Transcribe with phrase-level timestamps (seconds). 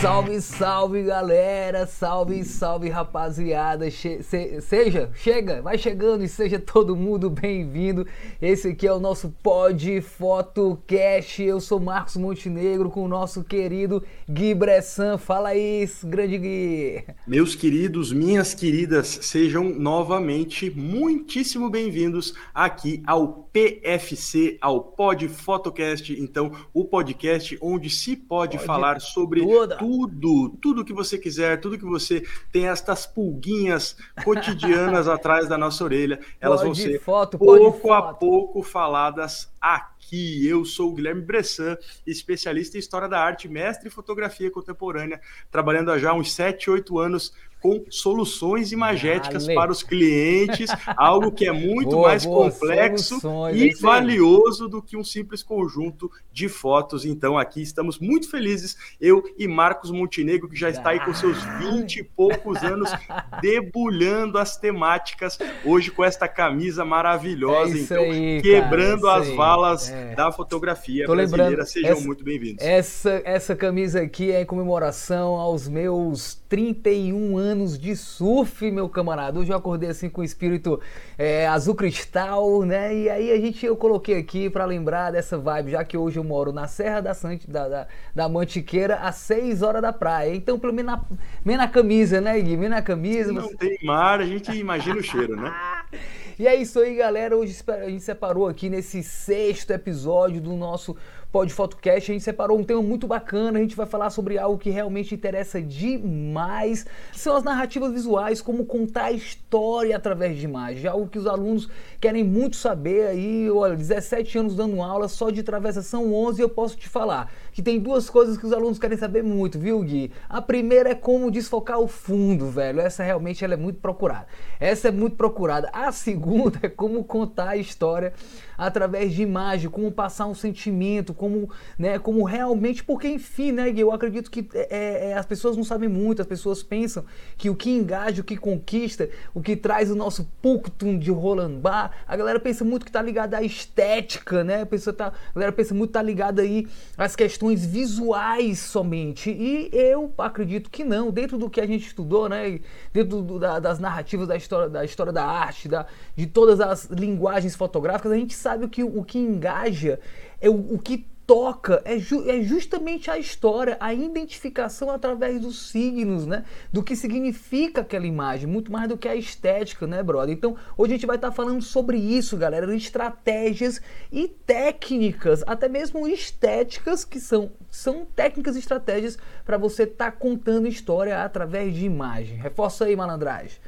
[0.00, 3.90] Salve, salve galera, salve, salve rapaziada.
[3.90, 8.06] Che se seja, chega, vai chegando e seja todo mundo bem-vindo.
[8.40, 11.42] Esse aqui é o nosso Pod Fotocast.
[11.42, 14.00] Eu sou Marcos Montenegro com o nosso querido
[14.30, 15.18] Gui Bressan.
[15.18, 17.04] Fala aí, grande Gui.
[17.26, 26.12] Meus queridos, minhas queridas, sejam novamente muitíssimo bem-vindos aqui ao PFC, ao Pod Fotocast.
[26.12, 31.58] Então, o podcast onde se pode, pode falar sobre tudo tudo, tudo que você quiser,
[31.60, 37.00] tudo que você tem estas pulguinhas cotidianas atrás da nossa orelha, elas pode vão ser
[37.00, 40.46] foto, pouco a pouco faladas aqui.
[40.46, 45.90] Eu sou o Guilherme Bressan, especialista em História da Arte, mestre em Fotografia Contemporânea, trabalhando
[45.90, 49.54] há já uns 7, 8 anos com soluções imagéticas vale.
[49.54, 53.20] para os clientes, algo que é muito boa, mais boa, complexo
[53.52, 57.04] e valioso do que um simples conjunto de fotos.
[57.04, 61.42] Então, aqui estamos muito felizes, eu e Marcos Montenegro, que já está aí com seus
[61.58, 62.90] 20 e poucos anos,
[63.42, 69.90] debulhando as temáticas, hoje com esta camisa maravilhosa, é então, aí, quebrando cara, as valas
[69.90, 70.14] é.
[70.14, 71.64] da fotografia Tô brasileira.
[71.64, 72.64] Sejam essa, muito bem-vindos.
[72.64, 78.88] Essa, essa camisa aqui é em comemoração aos meus 31 anos anos de surf, meu
[78.88, 79.38] camarada.
[79.38, 80.80] Hoje eu acordei assim com o espírito
[81.18, 82.94] é, azul cristal, né?
[82.94, 86.24] E aí a gente eu coloquei aqui para lembrar dessa vibe, já que hoje eu
[86.24, 90.34] moro na Serra da, Sante, da, da, da Mantiqueira, às 6 horas da praia.
[90.34, 91.04] Então, pelo menos na,
[91.44, 92.56] menos na camisa, né, Gui?
[92.56, 93.32] Menos na camisa.
[93.32, 95.52] Não tem mar, a gente imagina o cheiro, né?
[96.38, 97.36] E é isso aí, galera.
[97.36, 100.96] Hoje a gente separou aqui nesse sexto episódio do nosso
[101.30, 104.56] Pod Fotocast, a gente separou um tema muito bacana, a gente vai falar sobre algo
[104.56, 110.46] que realmente interessa demais, que são as narrativas visuais, como contar a história através de
[110.46, 111.68] imagens, algo que os alunos
[112.00, 116.48] querem muito saber aí, olha, 17 anos dando aula, só de travessa são 11 eu
[116.48, 120.12] posso te falar que tem duas coisas que os alunos querem saber muito, viu, Gui?
[120.28, 122.78] A primeira é como desfocar o fundo, velho.
[122.78, 124.28] Essa realmente ela é muito procurada.
[124.60, 125.68] Essa é muito procurada.
[125.72, 128.12] A segunda é como contar a história
[128.56, 133.80] através de imagem, como passar um sentimento, como, né, como realmente, porque enfim, né, Gui,
[133.80, 137.04] eu acredito que é, é, é, as pessoas não sabem muito, as pessoas pensam
[137.36, 141.58] que o que engaja, o que conquista, o que traz o nosso punctum de Roland
[141.58, 144.62] Bar, a galera pensa muito que tá ligada à estética, né?
[144.62, 146.66] A, pessoa tá, a galera pensa muito que tá ligada aí
[146.96, 149.30] às questões visuais somente.
[149.30, 152.60] E eu acredito que não, dentro do que a gente estudou, né,
[152.92, 156.84] dentro do, da, das narrativas da história, da história da arte, da, de todas as
[156.86, 160.00] linguagens fotográficas, a gente sabe que o que engaja
[160.40, 165.68] é o, o que toca é, ju é, justamente a história, a identificação através dos
[165.68, 166.42] signos, né?
[166.72, 170.34] Do que significa aquela imagem, muito mais do que a estética, né, brother?
[170.34, 173.78] Então, hoje a gente vai estar tá falando sobre isso, galera, estratégias
[174.10, 180.12] e técnicas, até mesmo estéticas, que são, são técnicas e estratégias para você estar tá
[180.12, 182.38] contando história através de imagem.
[182.38, 183.58] Reforça aí, malandragem.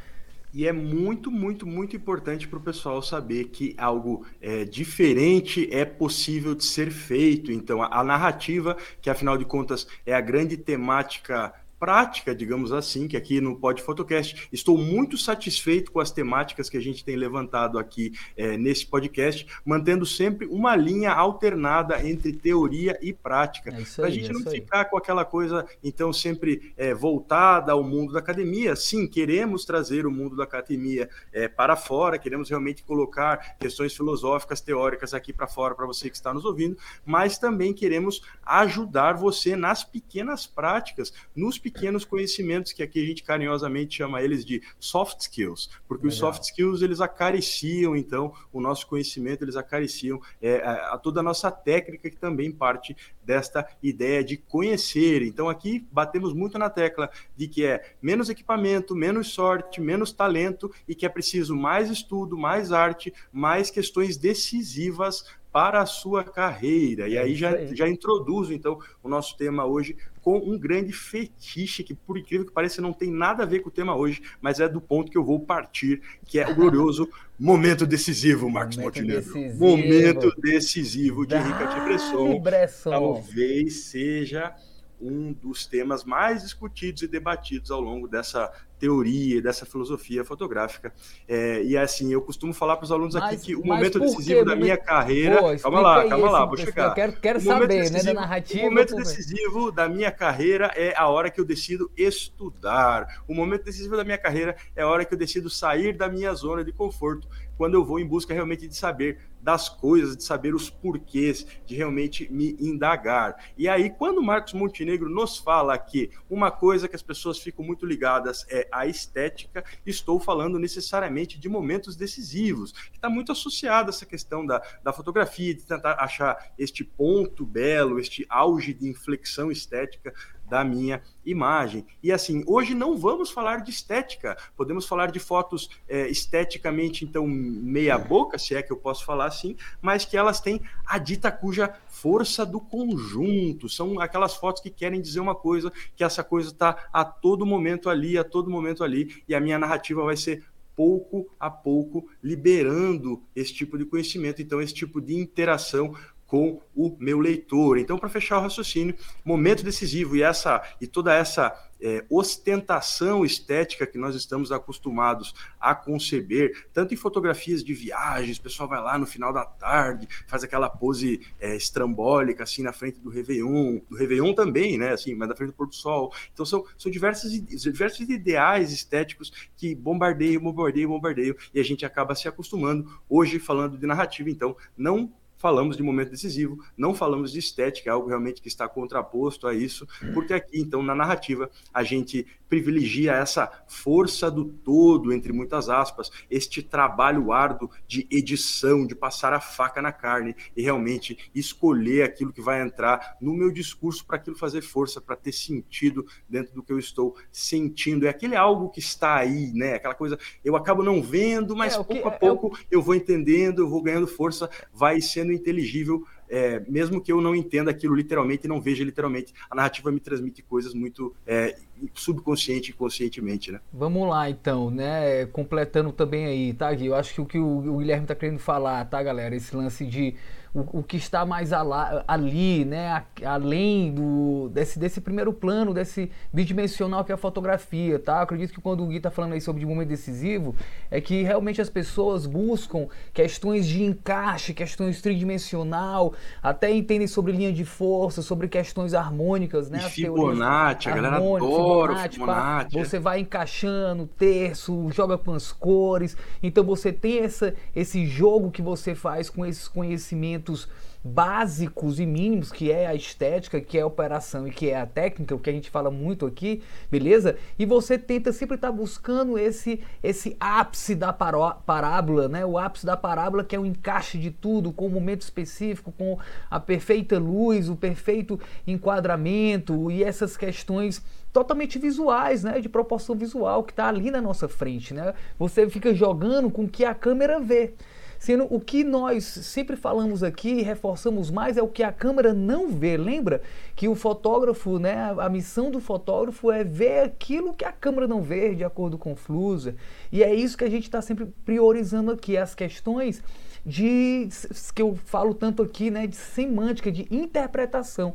[0.53, 5.84] E é muito, muito, muito importante para o pessoal saber que algo é, diferente é
[5.84, 7.53] possível de ser feito.
[7.53, 13.08] Então, a, a narrativa, que afinal de contas é a grande temática prática, digamos assim,
[13.08, 17.16] que aqui no Pod Fotocast estou muito satisfeito com as temáticas que a gente tem
[17.16, 23.70] levantado aqui é, nesse podcast, mantendo sempre uma linha alternada entre teoria e prática.
[23.70, 27.82] É para a gente é não ficar com aquela coisa, então, sempre é, voltada ao
[27.82, 28.76] mundo da academia.
[28.76, 34.60] Sim, queremos trazer o mundo da academia é, para fora, queremos realmente colocar questões filosóficas,
[34.60, 36.76] teóricas aqui para fora para você que está nos ouvindo,
[37.06, 43.06] mas também queremos ajudar você nas pequenas práticas, nos pequenos pequenos conhecimentos que aqui a
[43.06, 46.12] gente carinhosamente chama eles de soft skills, porque Legal.
[46.12, 51.20] os soft skills eles acariciam então o nosso conhecimento, eles acariciam é, a, a toda
[51.20, 55.22] a nossa técnica que também parte desta ideia de conhecer.
[55.22, 60.70] Então aqui batemos muito na tecla de que é menos equipamento, menos sorte, menos talento
[60.88, 67.08] e que é preciso mais estudo, mais arte, mais questões decisivas para a sua carreira.
[67.08, 71.82] E é aí já, já introduzo, então, o nosso tema hoje com um grande fetiche
[71.82, 74.61] que, por incrível que pareça, não tem nada a ver com o tema hoje, mas
[74.61, 77.08] é do ponto que eu vou partir, que é o glorioso
[77.38, 79.23] momento decisivo, Marcos momento Montenegro.
[79.23, 79.58] Decisivo.
[79.58, 82.41] Momento decisivo de Rica de Bresson.
[82.41, 82.91] Bresson.
[82.91, 84.55] Talvez seja
[85.00, 90.93] um dos temas mais discutidos e debatidos ao longo dessa teoria, dessa filosofia fotográfica.
[91.29, 94.44] É, e assim, eu costumo falar para os alunos mas, aqui que o momento decisivo
[94.44, 95.37] da minha carreira.
[95.37, 96.88] Pô, calma lá, calma lá, vou chegar.
[96.88, 98.62] Eu quero, quero saber, né, da narrativa.
[98.62, 103.23] O momento decisivo da minha carreira é a hora que eu decido estudar.
[103.29, 106.32] O momento decisivo da minha carreira é a hora que eu decido sair da minha
[106.32, 107.29] zona de conforto,
[107.59, 111.75] quando eu vou em busca realmente de saber das coisas, de saber os porquês, de
[111.75, 113.37] realmente me indagar.
[113.56, 117.87] E aí, quando Marcos Montenegro nos fala que uma coisa que as pessoas ficam muito
[117.87, 123.90] ligadas é a estética, estou falando necessariamente de momentos decisivos, que está muito associado a
[123.90, 129.50] essa questão da, da fotografia, de tentar achar este ponto belo, este auge de inflexão
[129.50, 130.14] estética
[130.50, 131.87] da minha imagem.
[132.02, 137.26] E assim, hoje não vamos falar de estética, podemos falar de fotos é, esteticamente, então,
[137.26, 141.31] meia boca, se é que eu posso falar assim, mas que elas têm a dita
[141.31, 146.50] cuja força do conjunto, são aquelas fotos que querem dizer uma coisa, que essa coisa
[146.50, 150.44] está a todo momento ali, a todo momento ali, e a minha narrativa vai ser
[150.75, 155.94] pouco a pouco liberando esse tipo de conhecimento, então esse tipo de interação
[156.31, 157.77] com o meu leitor.
[157.77, 158.94] Então, para fechar o raciocínio,
[159.25, 165.75] momento decisivo e essa e toda essa é, ostentação estética que nós estamos acostumados a
[165.75, 170.44] conceber, tanto em fotografias de viagens, o pessoal vai lá no final da tarde, faz
[170.44, 175.29] aquela pose é, estrambólica, assim, na frente do Réveillon, do Réveillon também, né, assim, mas
[175.29, 176.15] na frente do pôr do sol.
[176.32, 182.15] Então, são, são diversos, diversos ideais estéticos que bombardeiam, bombardeiam, bombardeiam, e a gente acaba
[182.15, 182.88] se acostumando.
[183.09, 187.92] Hoje, falando de narrativa, então, não falamos de momento decisivo, não falamos de estética, é
[187.92, 193.12] algo realmente que está contraposto a isso, porque aqui, então, na narrativa, a gente privilegia
[193.12, 199.41] essa força do todo, entre muitas aspas, este trabalho árduo de edição, de passar a
[199.41, 204.37] faca na carne e realmente escolher aquilo que vai entrar no meu discurso para aquilo
[204.37, 208.06] fazer força, para ter sentido dentro do que eu estou sentindo.
[208.06, 209.75] É aquele algo que está aí, né?
[209.75, 213.62] Aquela coisa, eu acabo não vendo, mas é, pouco a pouco é, eu vou entendendo,
[213.62, 218.47] eu vou ganhando força, vai sendo inteligível é, mesmo que eu não entenda aquilo literalmente
[218.47, 221.56] e não veja literalmente, a narrativa me transmite coisas muito é,
[221.94, 223.61] subconsciente e conscientemente, né?
[223.73, 225.27] Vamos lá, então, né?
[225.27, 226.87] Completando também aí, tá, Gui?
[226.87, 229.35] Eu acho que o que o, Guilherme está querendo falar, tá, galera?
[229.35, 230.15] Esse lance de
[230.55, 236.11] o, o que está mais ala, ali, né, além do, desse, desse primeiro plano, desse
[236.32, 238.17] bidimensional que é a fotografia, tá?
[238.17, 240.55] Eu acredito que quando o Gui está falando aí sobre de momento decisivo,
[240.91, 247.53] é que realmente as pessoas buscam questões de encaixe, questões tridimensional, até entendem sobre linha
[247.53, 249.79] de força, sobre questões harmônicas, né?
[249.87, 252.76] E Fibonacci, a galera adora Fibonacci, Fibonacci.
[252.76, 258.50] Pá, você vai encaixando terço, joga com as cores, então você tem essa, esse jogo
[258.50, 260.69] que você faz com esses conhecimentos conhecimentos
[261.02, 264.84] básicos e mínimos, que é a estética, que é a operação e que é a
[264.84, 267.38] técnica, o que a gente fala muito aqui, beleza?
[267.58, 272.44] E você tenta sempre estar tá buscando esse esse ápice da parábola, né?
[272.44, 276.19] O ápice da parábola que é o encaixe de tudo, com o momento específico, com
[276.50, 281.02] a perfeita luz, o perfeito enquadramento e essas questões
[281.32, 285.14] totalmente visuais, né, de proporção visual que está ali na nossa frente, né?
[285.38, 287.72] Você fica jogando com o que a câmera vê.
[288.20, 292.34] Sendo o que nós sempre falamos aqui e reforçamos mais é o que a câmera
[292.34, 292.99] não vê.
[292.99, 293.40] Lembra
[293.75, 298.20] que o fotógrafo, né, a missão do fotógrafo é ver aquilo que a câmera não
[298.20, 299.75] vê, de acordo com o Flusa.
[300.12, 303.22] E é isso que a gente está sempre priorizando aqui, as questões
[303.64, 304.28] de
[304.75, 308.14] que eu falo tanto aqui, né, de semântica, de interpretação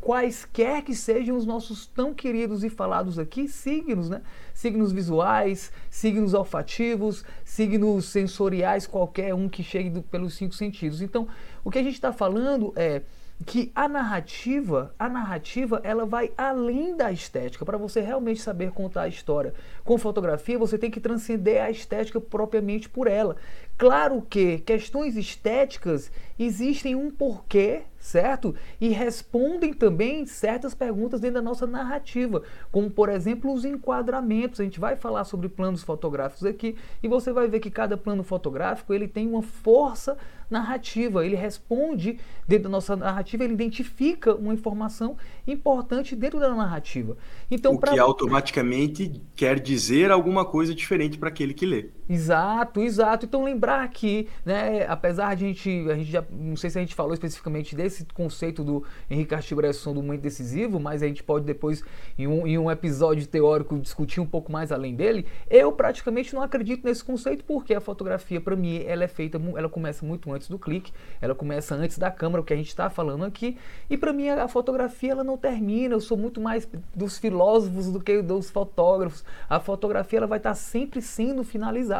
[0.00, 4.22] quaisquer que sejam os nossos tão queridos e falados aqui signos, né?
[4.52, 11.02] Signos visuais, signos olfativos, signos sensoriais, qualquer um que chegue do, pelos cinco sentidos.
[11.02, 11.26] Então,
[11.64, 13.02] o que a gente está falando é
[13.44, 17.64] que a narrativa, a narrativa, ela vai além da estética.
[17.64, 22.20] Para você realmente saber contar a história com fotografia, você tem que transcender a estética
[22.20, 23.36] propriamente por ela.
[23.76, 28.54] Claro que questões estéticas existem um porquê, certo?
[28.80, 34.60] E respondem também certas perguntas dentro da nossa narrativa, como por exemplo os enquadramentos.
[34.60, 38.22] A gente vai falar sobre planos fotográficos aqui e você vai ver que cada plano
[38.22, 40.16] fotográfico ele tem uma força
[40.50, 47.16] narrativa, ele responde dentro da nossa narrativa, ele identifica uma informação importante dentro da narrativa.
[47.50, 47.92] Então, o pra...
[47.92, 51.90] que automaticamente quer dizer alguma coisa diferente para aquele que lê.
[52.08, 53.24] Exato, exato.
[53.24, 56.80] Então lembrar que, né, apesar de a gente, a gente já, não sei se a
[56.82, 61.46] gente falou especificamente desse conceito do Henrique Cartier-Bresson do momento decisivo, mas a gente pode
[61.46, 61.82] depois,
[62.18, 65.26] em um, em um episódio teórico, discutir um pouco mais além dele.
[65.48, 69.68] Eu praticamente não acredito nesse conceito porque a fotografia, para mim, ela é feita, ela
[69.70, 70.92] começa muito antes do clique,
[71.22, 73.56] ela começa antes da câmera, o que a gente está falando aqui,
[73.88, 75.94] e para mim a fotografia ela não termina.
[75.94, 79.24] Eu sou muito mais dos filósofos do que dos fotógrafos.
[79.48, 81.93] A fotografia ela vai estar tá sempre sendo finalizada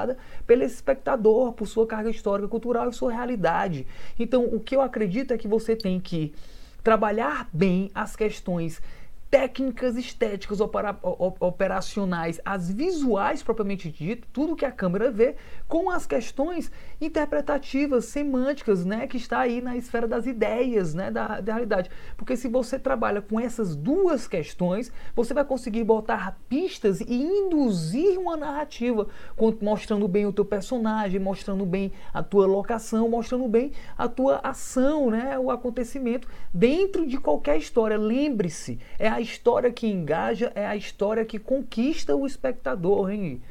[0.47, 3.87] pelo espectador, por sua carga histórica, cultural e sua realidade.
[4.19, 6.35] Então, o que eu acredito é que você tem que
[6.83, 8.81] trabalhar bem as questões
[9.35, 10.61] técnicas estéticas
[11.41, 15.35] operacionais, as visuais propriamente dito, tudo que a câmera vê,
[15.67, 21.41] com as questões interpretativas, semânticas, né, que está aí na esfera das ideias, né, da,
[21.41, 21.91] da realidade.
[22.17, 28.17] Porque se você trabalha com essas duas questões, você vai conseguir botar pistas e induzir
[28.21, 29.09] uma narrativa,
[29.61, 35.11] mostrando bem o teu personagem, mostrando bem a tua locação, mostrando bem a tua ação,
[35.11, 37.99] né, o acontecimento dentro de qualquer história.
[37.99, 43.43] Lembre-se, é a história que engaja, é a história que conquista o espectador, hein?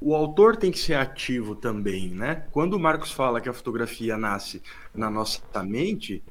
[0.00, 2.44] O autor tem que ser ativo também, né?
[2.52, 4.62] Quando o Marcos fala que a fotografia nasce
[4.94, 6.22] na nossa mente,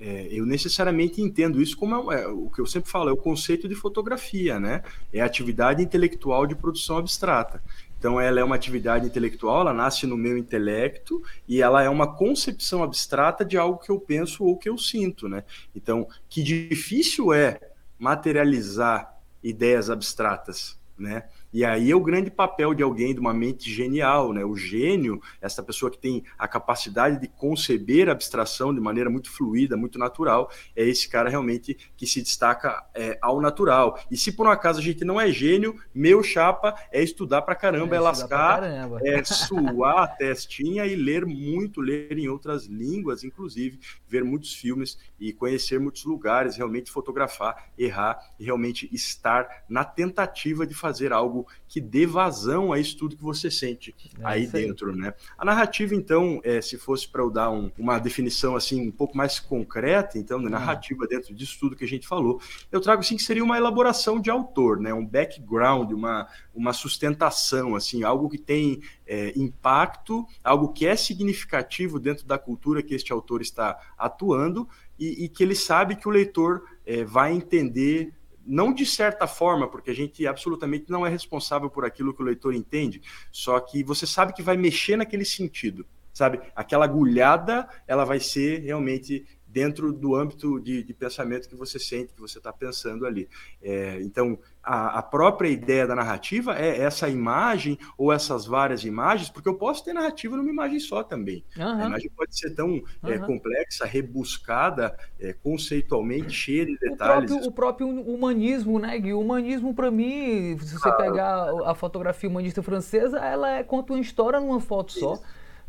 [0.00, 3.18] é, eu necessariamente entendo isso como é, é, o que eu sempre falo, é o
[3.18, 4.82] conceito de fotografia, né?
[5.12, 7.62] É a atividade intelectual de produção abstrata.
[7.98, 12.16] Então, ela é uma atividade intelectual, ela nasce no meu intelecto e ela é uma
[12.16, 15.44] concepção abstrata de algo que eu penso ou que eu sinto, né?
[15.76, 17.60] Então, que difícil é
[18.00, 21.28] materializar ideias abstratas, né?
[21.52, 24.44] E aí é o grande papel de alguém de uma mente genial, né?
[24.44, 29.30] O gênio, essa pessoa que tem a capacidade de conceber a abstração de maneira muito
[29.30, 33.98] fluida, muito natural, é esse cara realmente que se destaca é, ao natural.
[34.10, 37.54] E se por um acaso a gente não é gênio, meu chapa é estudar pra
[37.54, 39.00] caramba, é, é lascar, caramba.
[39.02, 44.98] é suar a testinha e ler muito, ler em outras línguas, inclusive, ver muitos filmes
[45.18, 51.39] e conhecer muitos lugares, realmente fotografar, errar e realmente estar na tentativa de fazer algo
[51.40, 55.14] algo que dê vazão a isso tudo que você sente é aí dentro, né?
[55.38, 59.16] A narrativa, então, é, se fosse para eu dar um, uma definição assim um pouco
[59.16, 60.50] mais concreta, então, de hum.
[60.50, 64.20] narrativa dentro disso tudo que a gente falou, eu trago assim que seria uma elaboração
[64.20, 64.92] de autor, né?
[64.92, 71.98] Um background, uma, uma sustentação, assim, algo que tem é, impacto, algo que é significativo
[71.98, 74.68] dentro da cultura que este autor está atuando
[74.98, 78.12] e, e que ele sabe que o leitor é, vai entender
[78.50, 82.24] não de certa forma, porque a gente absolutamente não é responsável por aquilo que o
[82.24, 86.40] leitor entende, só que você sabe que vai mexer naquele sentido, sabe?
[86.54, 92.14] Aquela agulhada, ela vai ser realmente dentro do âmbito de, de pensamento que você sente,
[92.14, 93.28] que você está pensando ali.
[93.60, 99.30] É, então, a, a, própria ideia da narrativa é essa imagem ou essas várias imagens,
[99.30, 101.44] porque eu posso ter narrativa numa imagem só também.
[101.56, 101.64] Uhum.
[101.64, 102.82] A imagem pode ser tão uhum.
[103.04, 107.30] é, complexa, rebuscada, é, conceitualmente, cheia de detalhes.
[107.30, 109.12] O próprio, o próprio humanismo, né, Gui?
[109.12, 114.00] O humanismo, para mim, se você pegar a fotografia humanista francesa, ela é conta uma
[114.00, 115.18] história numa foto só.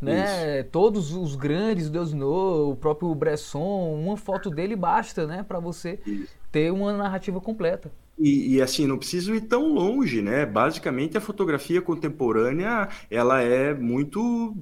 [0.01, 0.61] Né?
[0.61, 0.69] Isso.
[0.71, 5.99] Todos os grandes, Deus no, o próprio Bresson, uma foto dele basta, né, para você
[6.05, 6.33] Isso.
[6.51, 7.91] ter uma narrativa completa.
[8.17, 10.45] E, e, assim, não preciso ir tão longe, né?
[10.45, 14.55] Basicamente, a fotografia contemporânea, ela é muito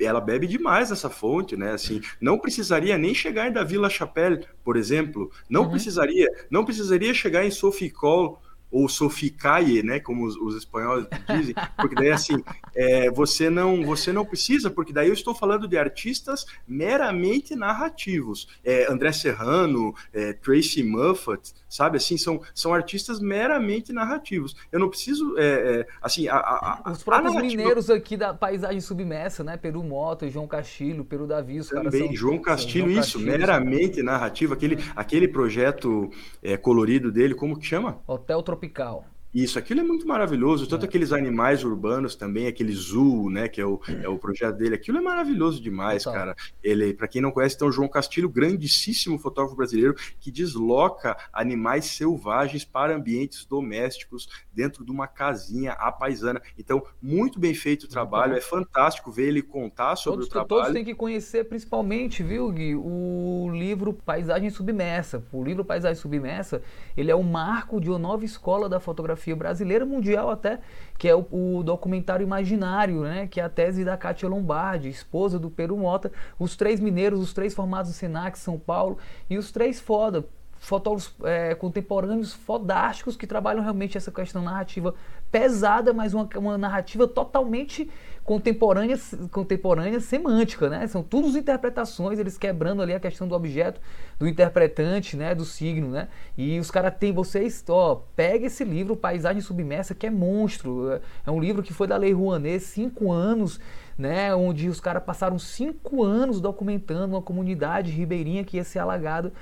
[0.00, 1.70] ela bebe demais essa fonte, né?
[1.70, 5.70] Assim, não precisaria nem chegar em da Vila Chapelle, por exemplo, não uhum.
[5.70, 8.36] precisaria, não precisaria chegar em Sophie Cole
[8.70, 12.42] ou soficaie, né, como os, os, espanhóis dizem, porque daí assim,
[12.74, 18.48] é, você não você não precisa, porque daí eu estou falando de artistas meramente narrativos,
[18.64, 24.56] é, André Serrano, é, Tracy Muffet, sabe, assim, são, são artistas meramente narrativos.
[24.72, 27.56] Eu não preciso, é, é, assim, a, a, os próprios narrativa...
[27.56, 32.16] mineiros aqui da paisagem submersa, né, Peru Mota, João Castilho, Peru Davi, os Também, são,
[32.16, 36.10] João Castilho, João isso, Castilho, meramente narrativo, aquele, aquele projeto
[36.42, 38.00] é, colorido dele, como que chama?
[38.06, 39.04] Hotel Tropical tropical.
[39.32, 40.66] Isso, aquilo é muito maravilhoso.
[40.66, 40.88] Tanto é.
[40.88, 44.74] aqueles animais urbanos também, aquele zoo, né, que é o, é o projeto dele.
[44.74, 46.18] Aquilo é maravilhoso demais, Total.
[46.18, 46.36] cara.
[46.62, 52.64] Ele, para quem não conhece, então João Castilho, grandíssimo fotógrafo brasileiro que desloca animais selvagens
[52.64, 56.42] para ambientes domésticos dentro de uma casinha apaisana.
[56.58, 58.34] Então, muito bem feito o trabalho.
[58.34, 60.48] É fantástico ver ele contar sobre todos, o trabalho.
[60.48, 65.22] Todos têm que conhecer, principalmente, viu, Gui, o livro Paisagem Submersa.
[65.32, 66.60] O livro Paisagem Submersa,
[66.96, 70.58] ele é o marco de uma nova escola da fotografia brasileira mundial até,
[70.98, 75.38] que é o, o, documentário Imaginário, né, que é a tese da Kátia Lombardi, esposa
[75.38, 78.98] do Peru Mota, os três mineiros, os três formados do Senac, São Paulo,
[79.30, 80.26] e os três foda,
[80.58, 84.94] fotólogos é, contemporâneos fodásticos que trabalham realmente essa questão narrativa
[85.30, 87.88] pesada, mas uma, uma narrativa totalmente
[88.24, 88.98] contemporânea,
[89.30, 90.86] contemporânea semântica, né?
[90.86, 93.80] São todas interpretações, eles quebrando ali a questão do objeto,
[94.18, 95.34] do interpretante, né?
[95.34, 96.08] Do signo, né?
[96.36, 101.00] E os caras têm, vocês, ó, pega esse livro, Paisagem Submersa, que é monstro.
[101.26, 103.58] É um livro que foi da Lei Rouanet, cinco anos,
[103.96, 104.34] né?
[104.34, 109.32] Onde os caras passaram cinco anos documentando uma comunidade ribeirinha que ia ser alagada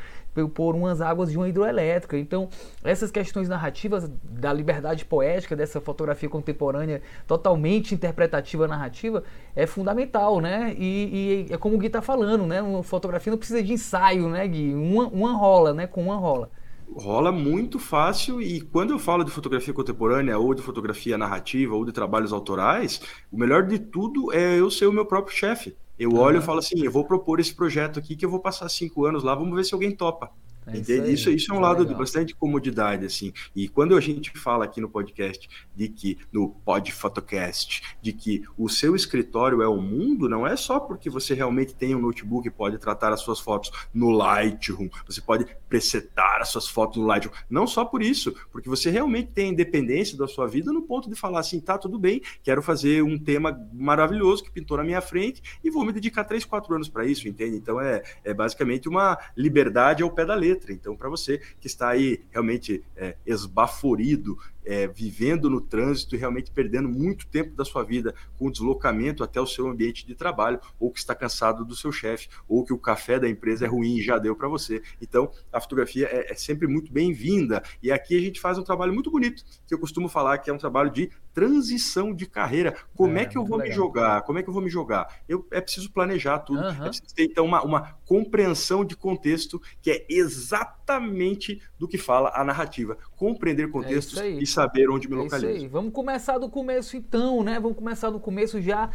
[0.45, 2.19] por umas águas de uma hidroelétrica.
[2.19, 2.49] Então,
[2.83, 9.23] essas questões narrativas da liberdade poética, dessa fotografia contemporânea totalmente interpretativa narrativa,
[9.55, 10.75] é fundamental, né?
[10.79, 12.61] E, e é como o Gui está falando, né?
[12.61, 14.75] Uma fotografia não precisa de ensaio, né, Gui?
[14.75, 15.87] Uma, uma rola, né?
[15.87, 16.51] Com uma rola
[16.95, 21.85] rola muito fácil e quando eu falo de fotografia contemporânea ou de fotografia narrativa ou
[21.85, 23.01] de trabalhos autorais,
[23.31, 25.77] o melhor de tudo é eu ser o meu próprio chefe.
[25.99, 28.69] Eu olho e falo assim, eu vou propor esse projeto aqui que eu vou passar
[28.69, 30.31] cinco anos lá, vamos ver se alguém topa.
[30.67, 31.93] É isso, isso, isso, é um lado legal.
[31.93, 33.33] de bastante comodidade, assim.
[33.55, 38.43] E quando a gente fala aqui no podcast de que, no Pod Photocast, de que
[38.59, 42.49] o seu escritório é o mundo, não é só porque você realmente tem um notebook
[42.49, 47.07] e pode tratar as suas fotos no Lightroom, você pode presetar as suas fotos no
[47.07, 47.33] Lightroom.
[47.49, 51.15] Não só por isso, porque você realmente tem independência da sua vida no ponto de
[51.15, 55.41] falar assim, tá, tudo bem, quero fazer um tema maravilhoso que pintou na minha frente
[55.63, 57.57] e vou me dedicar três, quatro anos para isso, entende?
[57.57, 60.73] Então é, é basicamente uma liberdade ao pé da letra letra.
[60.73, 66.51] Então, para você que está aí realmente é, esbaforido é, vivendo no trânsito e realmente
[66.51, 70.91] perdendo muito tempo da sua vida com deslocamento até o seu ambiente de trabalho, ou
[70.91, 74.03] que está cansado do seu chefe, ou que o café da empresa é ruim e
[74.03, 74.83] já deu para você.
[75.01, 77.63] Então, a fotografia é, é sempre muito bem-vinda.
[77.83, 80.53] E aqui a gente faz um trabalho muito bonito, que eu costumo falar que é
[80.53, 82.75] um trabalho de transição de carreira.
[82.95, 83.69] Como é, é que eu vou legal.
[83.69, 84.23] me jogar?
[84.23, 85.21] Como é que eu vou me jogar?
[85.29, 86.85] Eu, é preciso planejar tudo, uhum.
[86.87, 92.33] é preciso ter então uma, uma compreensão de contexto que é exatamente do que fala
[92.35, 92.97] a narrativa.
[93.17, 95.69] Compreender contextos é e saber onde me é localizo.
[95.71, 97.59] Vamos começar do começo então, né?
[97.59, 98.91] Vamos começar do começo já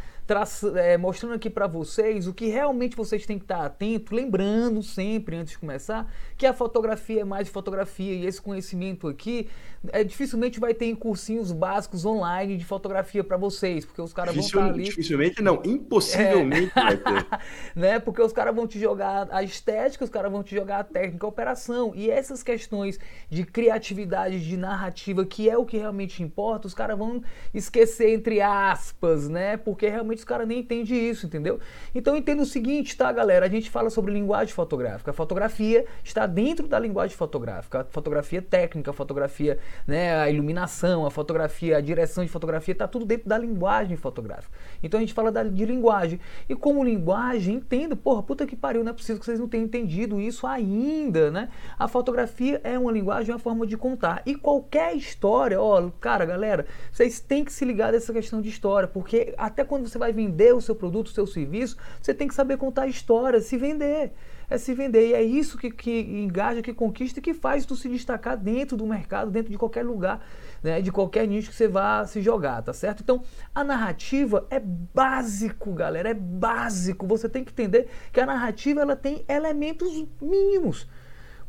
[0.76, 5.36] é, mostrando aqui para vocês o que realmente vocês têm que estar atento, lembrando sempre
[5.36, 9.48] antes de começar que a fotografia é mais de fotografia e esse conhecimento aqui
[9.92, 14.36] é, dificilmente vai ter em cursinhos básicos online de fotografia para vocês, porque os caras
[14.36, 14.84] vão estar ali.
[14.84, 16.82] Dificilmente não, impossivelmente é.
[16.82, 17.28] vai ter.
[17.76, 18.00] né?
[18.00, 21.26] Porque os caras vão te jogar a estética, os caras vão te jogar a técnica,
[21.26, 26.68] a operação e essas questões de criatividade, de narrativa, que é o que realmente importa,
[26.68, 27.24] os caras vão
[27.54, 29.58] esquecer entre aspas, né?
[29.58, 31.60] Porque realmente os caras nem entendem isso, entendeu?
[31.94, 33.46] Então entenda o seguinte, tá, galera?
[33.46, 35.12] A gente fala sobre linguagem fotográfica.
[35.12, 37.82] A fotografia está dentro da linguagem fotográfica.
[37.82, 42.88] A fotografia técnica, a fotografia, né, a iluminação, a fotografia, a direção de fotografia, está
[42.88, 44.58] tudo dentro da linguagem fotográfica.
[44.82, 46.20] Então a gente fala da, de linguagem.
[46.48, 49.66] E como linguagem, entenda, porra, puta que pariu, não é possível que vocês não tenham
[49.66, 51.50] entendido isso ainda, né?
[51.78, 54.22] A fotografia é uma linguagem, uma forma de contar.
[54.26, 58.88] E qualquer história, ó, cara, galera, vocês têm que se ligar dessa questão de história,
[58.88, 62.34] porque até quando você vai vender o seu produto, o seu serviço, você tem que
[62.34, 64.12] saber contar histórias, se vender.
[64.50, 65.10] É se vender.
[65.10, 68.76] E é isso que, que engaja, que conquista e que faz tu se destacar dentro
[68.76, 70.26] do mercado, dentro de qualquer lugar,
[70.62, 73.02] né, de qualquer nicho que você vá se jogar, tá certo?
[73.02, 73.24] Então,
[73.56, 77.08] a narrativa é básico, galera, é básico.
[77.08, 80.86] Você tem que entender que a narrativa ela tem elementos mínimos.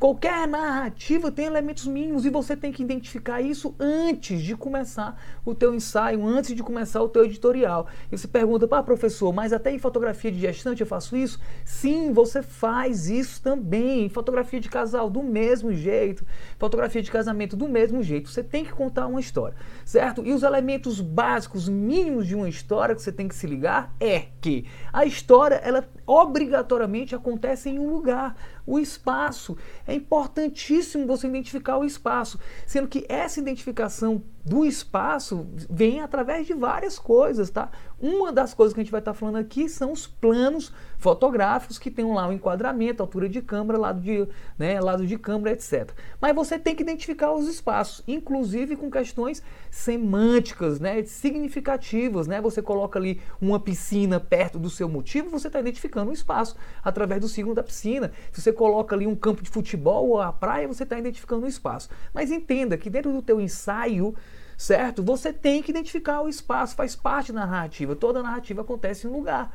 [0.03, 5.55] Qualquer narrativa tem elementos mínimos e você tem que identificar isso antes de começar o
[5.55, 7.87] teu ensaio, antes de começar o teu editorial.
[8.11, 11.39] E você pergunta, pá, professor, mas até em fotografia de gestante eu faço isso?
[11.65, 14.09] Sim, você faz isso também.
[14.09, 16.27] Fotografia de casal, do mesmo jeito.
[16.59, 18.29] Fotografia de casamento, do mesmo jeito.
[18.29, 20.27] Você tem que contar uma história, certo?
[20.27, 24.25] E os elementos básicos, mínimos de uma história que você tem que se ligar é
[24.41, 28.35] que a história, ela obrigatoriamente acontece em um lugar
[28.67, 29.57] o espaço.
[29.87, 36.55] É importantíssimo você identificar o espaço, sendo que essa identificação do espaço vem através de
[36.55, 37.71] várias coisas, tá?
[38.01, 41.91] Uma das coisas que a gente vai estar falando aqui são os planos fotográficos que
[41.91, 45.91] tem lá o enquadramento, altura de câmera, lado de, né, lado de câmera, etc.
[46.21, 52.41] Mas você tem que identificar os espaços, inclusive com questões semânticas, né, significativas, né?
[52.41, 57.21] Você coloca ali uma piscina perto do seu motivo, você está identificando o espaço através
[57.21, 58.13] do signo da piscina.
[58.31, 61.49] Se você coloca ali um campo de futebol ou a praia, você está identificando o
[61.49, 61.91] espaço.
[62.15, 64.15] Mas entenda que dentro do teu ensaio
[64.63, 65.03] certo?
[65.03, 67.97] Você tem que identificar o espaço, faz parte da narrativa.
[67.97, 69.53] Toda narrativa acontece em um lugar.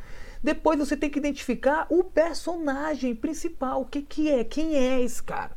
[0.47, 3.81] Depois você tem que identificar o personagem principal.
[3.81, 4.45] O que, que é?
[4.45, 5.51] Quem é esse cara?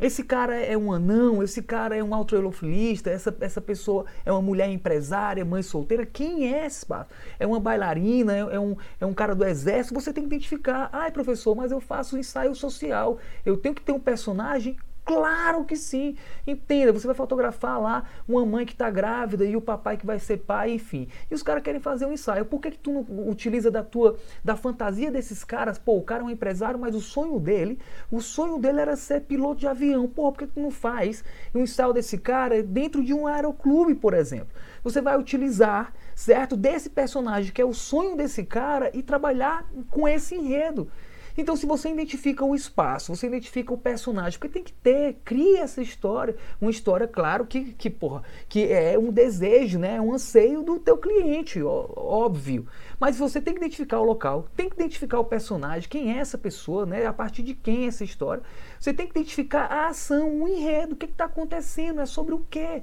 [0.00, 4.40] Esse cara é um anão, esse cara é um autoelofilista, essa, essa pessoa é uma
[4.40, 6.06] mulher empresária, mãe solteira.
[6.06, 7.08] Quem é esse cara?
[7.36, 10.00] É uma bailarina, é, é, um, é um cara do exército.
[10.00, 10.88] Você tem que identificar.
[10.92, 13.18] Ai, professor, mas eu faço ensaio social.
[13.44, 14.76] Eu tenho que ter um personagem
[15.08, 16.16] Claro que sim.
[16.46, 20.18] Entenda, você vai fotografar lá uma mãe que está grávida e o papai que vai
[20.18, 21.08] ser pai, enfim.
[21.30, 22.44] E os caras querem fazer um ensaio.
[22.44, 25.78] Por que, que tu não utiliza da tua da fantasia desses caras?
[25.78, 27.78] Pô, o cara é um empresário, mas o sonho dele,
[28.10, 30.06] o sonho dele era ser piloto de avião.
[30.06, 34.12] Pô, por que tu não faz um ensaio desse cara dentro de um aeroclube, por
[34.12, 34.48] exemplo?
[34.84, 40.06] Você vai utilizar, certo, desse personagem que é o sonho desse cara e trabalhar com
[40.06, 40.90] esse enredo.
[41.38, 45.60] Então, se você identifica o espaço, você identifica o personagem, porque tem que ter, cria
[45.60, 49.94] essa história, uma história, claro, que, que, porra, que é um desejo, né?
[49.94, 52.66] É um anseio do teu cliente, ó, óbvio.
[52.98, 56.36] Mas você tem que identificar o local, tem que identificar o personagem, quem é essa
[56.36, 57.06] pessoa, né?
[57.06, 58.42] A partir de quem é essa história.
[58.80, 62.44] Você tem que identificar a ação, o enredo, o que está acontecendo, é sobre o
[62.50, 62.82] quê.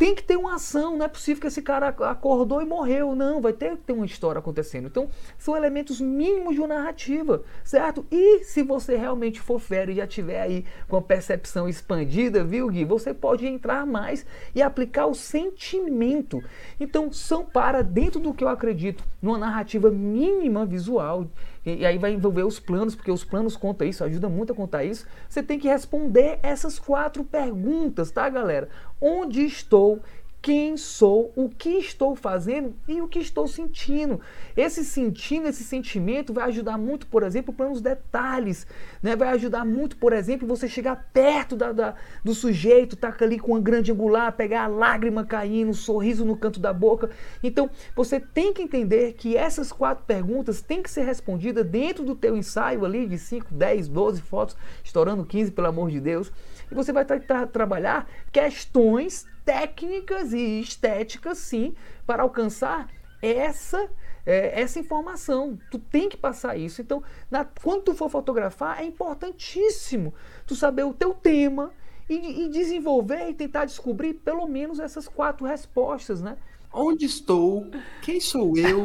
[0.00, 3.14] Tem que ter uma ação, não é possível que esse cara acordou e morreu.
[3.14, 4.86] Não, vai ter que ter uma história acontecendo.
[4.86, 8.06] Então, são elementos mínimos de uma narrativa, certo?
[8.10, 12.68] E se você realmente for fera e já tiver aí com a percepção expandida, viu,
[12.68, 12.82] Gui?
[12.86, 16.42] Você pode entrar mais e aplicar o sentimento.
[16.80, 21.26] Então, são para, dentro do que eu acredito, numa narrativa mínima visual,
[21.64, 24.84] e, aí vai envolver os planos, porque os planos contam isso, ajuda muito a contar
[24.84, 25.06] isso.
[25.28, 28.68] Você tem que responder essas quatro perguntas, tá, galera?
[29.00, 30.00] Onde estou?
[30.42, 34.20] Quem sou, o que estou fazendo e o que estou sentindo.
[34.56, 38.66] Esse sentindo, esse sentimento vai ajudar muito, por exemplo, para os detalhes.
[39.02, 39.14] Né?
[39.14, 43.52] Vai ajudar muito, por exemplo, você chegar perto da, da, do sujeito, tá ali com
[43.52, 47.10] uma grande angular, pegar a lágrima caindo, um sorriso no canto da boca.
[47.42, 52.14] Então, você tem que entender que essas quatro perguntas têm que ser respondidas dentro do
[52.14, 56.32] teu ensaio ali de 5, 10, 12 fotos, estourando 15, pelo amor de Deus.
[56.70, 61.74] E você vai tra tra trabalhar questões técnicas e estéticas, sim,
[62.06, 62.88] para alcançar
[63.20, 63.90] essa
[64.24, 65.58] é, essa informação.
[65.72, 66.80] Tu tem que passar isso.
[66.80, 70.14] Então, na, quando tu for fotografar, é importantíssimo
[70.46, 71.72] tu saber o teu tema
[72.08, 76.36] e, e desenvolver e tentar descobrir pelo menos essas quatro respostas, né?
[76.72, 77.68] Onde estou?
[78.02, 78.84] Quem sou eu?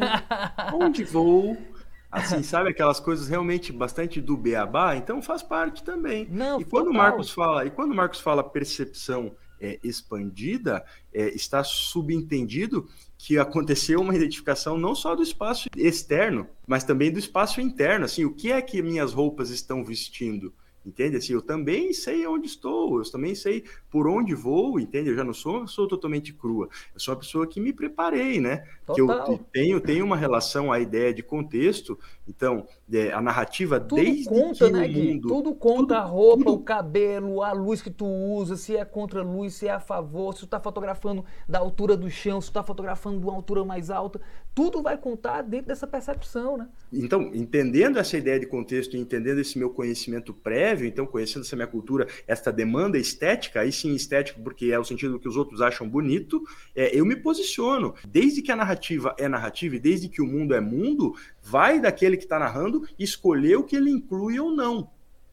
[0.74, 1.56] Onde vou?
[2.10, 4.96] Assim, sabe aquelas coisas realmente bastante do beabá?
[4.96, 6.26] Então faz parte também.
[6.28, 11.28] Não, e quando o Marcos fala, e quando o Marcos fala percepção é, expandida, é,
[11.34, 12.88] está subentendido
[13.18, 18.04] que aconteceu uma identificação não só do espaço externo, mas também do espaço interno.
[18.04, 20.52] Assim, o que é que minhas roupas estão vestindo?
[20.86, 21.16] Entende?
[21.16, 25.10] Assim, eu também sei onde estou, eu também sei por onde vou, entende?
[25.10, 26.68] Eu já não sou, sou totalmente crua.
[26.94, 28.64] Eu sou uma pessoa que me preparei, né?
[28.86, 29.24] Total.
[29.24, 31.98] Que eu tenho, tenho uma relação à ideia de contexto.
[32.28, 35.14] Então, é, a narrativa tudo desde conta, né, Gui?
[35.14, 36.54] Mundo, tudo conta tudo, a roupa, tudo...
[36.54, 39.80] o cabelo, a luz que tu usa, se é contra a luz, se é a
[39.80, 43.34] favor, se tu tá fotografando da altura do chão, se tu tá fotografando de uma
[43.34, 44.20] altura mais alta,
[44.54, 46.68] tudo vai contar dentro dessa percepção, né?
[46.92, 51.56] Então, entendendo essa ideia de contexto e entendendo esse meu conhecimento prévio, então conhecendo essa
[51.56, 55.60] minha cultura, esta demanda estética, aí sim estético porque é o sentido que os outros
[55.60, 56.42] acham bonito,
[56.74, 57.94] é, eu me posiciono.
[58.06, 62.16] Desde que a narrativa é narrativa e desde que o mundo é mundo, vai daquele
[62.16, 64.90] que está narrando escolher o que ele inclui ou não.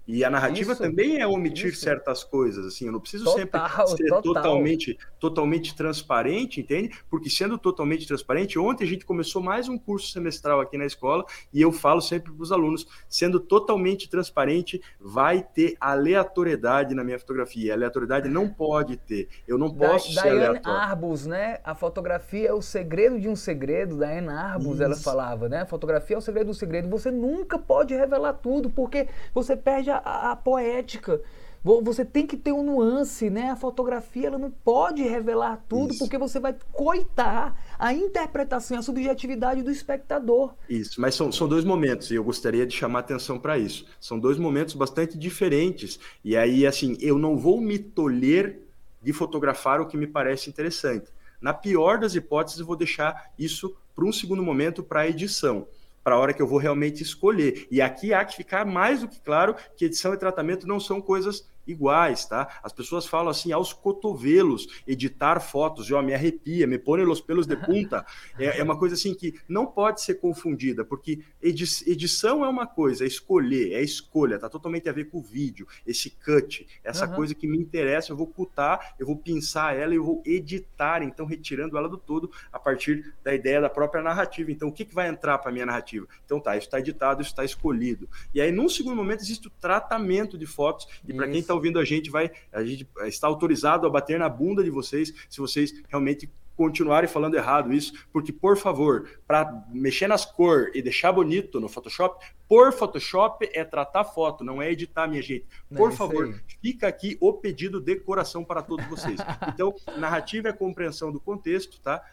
[0.07, 1.81] E a narrativa isso, também é omitir isso.
[1.81, 4.21] certas coisas, assim, eu não preciso total, sempre ser total.
[4.21, 6.91] totalmente, totalmente transparente, entende?
[7.09, 11.23] Porque sendo totalmente transparente, ontem a gente começou mais um curso semestral aqui na escola
[11.53, 17.17] e eu falo sempre para os alunos, sendo totalmente transparente, vai ter aleatoriedade na minha
[17.17, 17.71] fotografia.
[17.71, 19.29] A aleatoriedade não pode ter.
[19.47, 20.79] Eu não posso da, ser Diane aleatório.
[20.79, 21.59] Arbus, né?
[21.63, 24.83] A fotografia é o segredo de um segredo, da Diane Arbus, isso.
[24.83, 25.61] ela falava, né?
[25.61, 26.89] A fotografia é o segredo do segredo.
[26.89, 31.21] Você nunca pode revelar tudo, porque você perde a, a poética.
[31.63, 33.49] Você tem que ter um nuance, né?
[33.49, 35.99] A fotografia ela não pode revelar tudo, Isso.
[35.99, 40.53] porque você vai coitar a interpretação, a subjetividade do espectador.
[40.69, 43.85] Isso, mas são, são dois momentos, e eu gostaria de chamar atenção para isso.
[43.97, 45.97] São dois momentos bastante diferentes.
[46.21, 48.59] E aí, assim, eu não vou me tolher
[49.01, 51.09] de fotografar o que me parece interessante.
[51.39, 55.65] Na pior das hipóteses, eu vou deixar isso para um segundo momento para a edição
[56.03, 57.67] para a hora que eu vou realmente escolher.
[57.71, 61.01] E aqui há que ficar mais do que claro que edição e tratamento não são
[61.01, 62.59] coisas iguais, tá?
[62.63, 67.47] As pessoas falam assim aos cotovelos, editar fotos, eu me arrepia, me põe os pelos
[67.47, 68.05] de punta.
[68.39, 72.65] É, é, uma coisa assim que não pode ser confundida, porque edi edição é uma
[72.65, 77.07] coisa, é escolher, é escolha, tá totalmente a ver com o vídeo, esse cut, essa
[77.07, 77.15] uhum.
[77.15, 81.25] coisa que me interessa, eu vou cutar, eu vou pensar ela, eu vou editar, então
[81.25, 84.51] retirando ela do todo a partir da ideia da própria narrativa.
[84.51, 86.07] Então, o que, que vai entrar para minha narrativa?
[86.25, 88.09] Então, tá, isso está editado, isso está escolhido.
[88.33, 91.79] E aí, num segundo momento, existe o tratamento de fotos, e para quem está ouvindo
[91.79, 95.73] a gente, vai, a gente está autorizado a bater na bunda de vocês se vocês
[95.89, 101.59] realmente continuarem falando errado isso, porque, por favor, para mexer nas cores e deixar bonito
[101.59, 105.45] no Photoshop, por Photoshop é tratar foto, não é editar, minha gente.
[105.75, 109.19] Por é favor, fica aqui o pedido de coração para todos vocês.
[109.53, 112.03] Então, narrativa é compreensão do contexto, tá?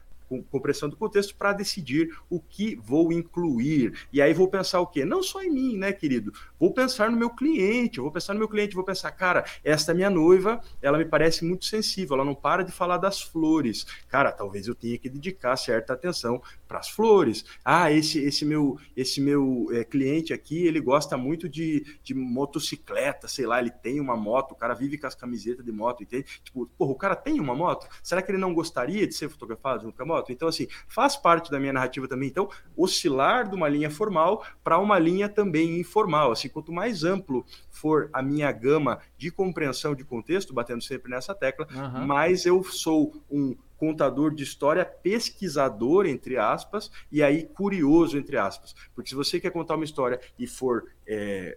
[0.51, 3.93] Compreensão do contexto para decidir o que vou incluir.
[4.13, 5.05] E aí vou pensar o quê?
[5.05, 6.33] Não só em mim, né, querido?
[6.59, 10.11] Vou pensar no meu cliente, vou pensar no meu cliente, vou pensar, cara, esta minha
[10.11, 13.87] noiva, ela me parece muito sensível, ela não para de falar das flores.
[14.09, 17.45] Cara, talvez eu tenha que dedicar certa atenção para as flores.
[17.65, 23.27] Ah, esse esse meu esse meu é, cliente aqui, ele gosta muito de, de motocicleta,
[23.27, 26.27] sei lá, ele tem uma moto, o cara vive com as camisetas de moto, entende?
[26.45, 27.89] Tipo, porra, o cara tem uma moto?
[28.03, 30.20] Será que ele não gostaria de ser fotografado junto com a moto?
[30.29, 32.29] Então, assim, faz parte da minha narrativa também.
[32.29, 36.33] Então, oscilar de uma linha formal para uma linha também informal.
[36.33, 41.35] Assim, quanto mais amplo for a minha gama de compreensão de contexto, batendo sempre nessa
[41.35, 42.07] tecla, uhum.
[42.07, 48.75] mais eu sou um contador de história, pesquisador, entre aspas, e aí curioso, entre aspas.
[48.95, 51.57] Porque se você quer contar uma história e for é,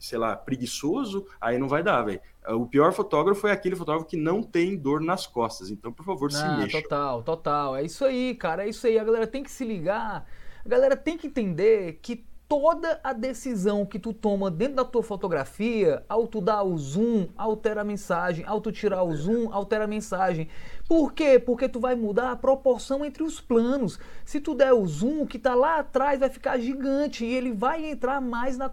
[0.00, 2.20] sei lá, preguiçoso, aí não vai dar, velho.
[2.48, 5.70] O pior fotógrafo é aquele fotógrafo que não tem dor nas costas.
[5.70, 6.82] Então, por favor, se mexa.
[6.82, 7.76] Total, total.
[7.76, 8.64] É isso aí, cara.
[8.64, 8.98] É isso aí.
[8.98, 10.26] A galera tem que se ligar.
[10.64, 15.04] A galera tem que entender que toda a decisão que tu toma dentro da tua
[15.04, 19.84] fotografia, ao tu dar o zoom, altera a mensagem, ao tu tirar o zoom, altera
[19.84, 20.48] a mensagem.
[20.90, 21.38] Por quê?
[21.38, 23.96] Porque tu vai mudar a proporção entre os planos.
[24.24, 27.52] Se tu der o zoom, o que está lá atrás vai ficar gigante e ele
[27.52, 28.68] vai entrar mais na,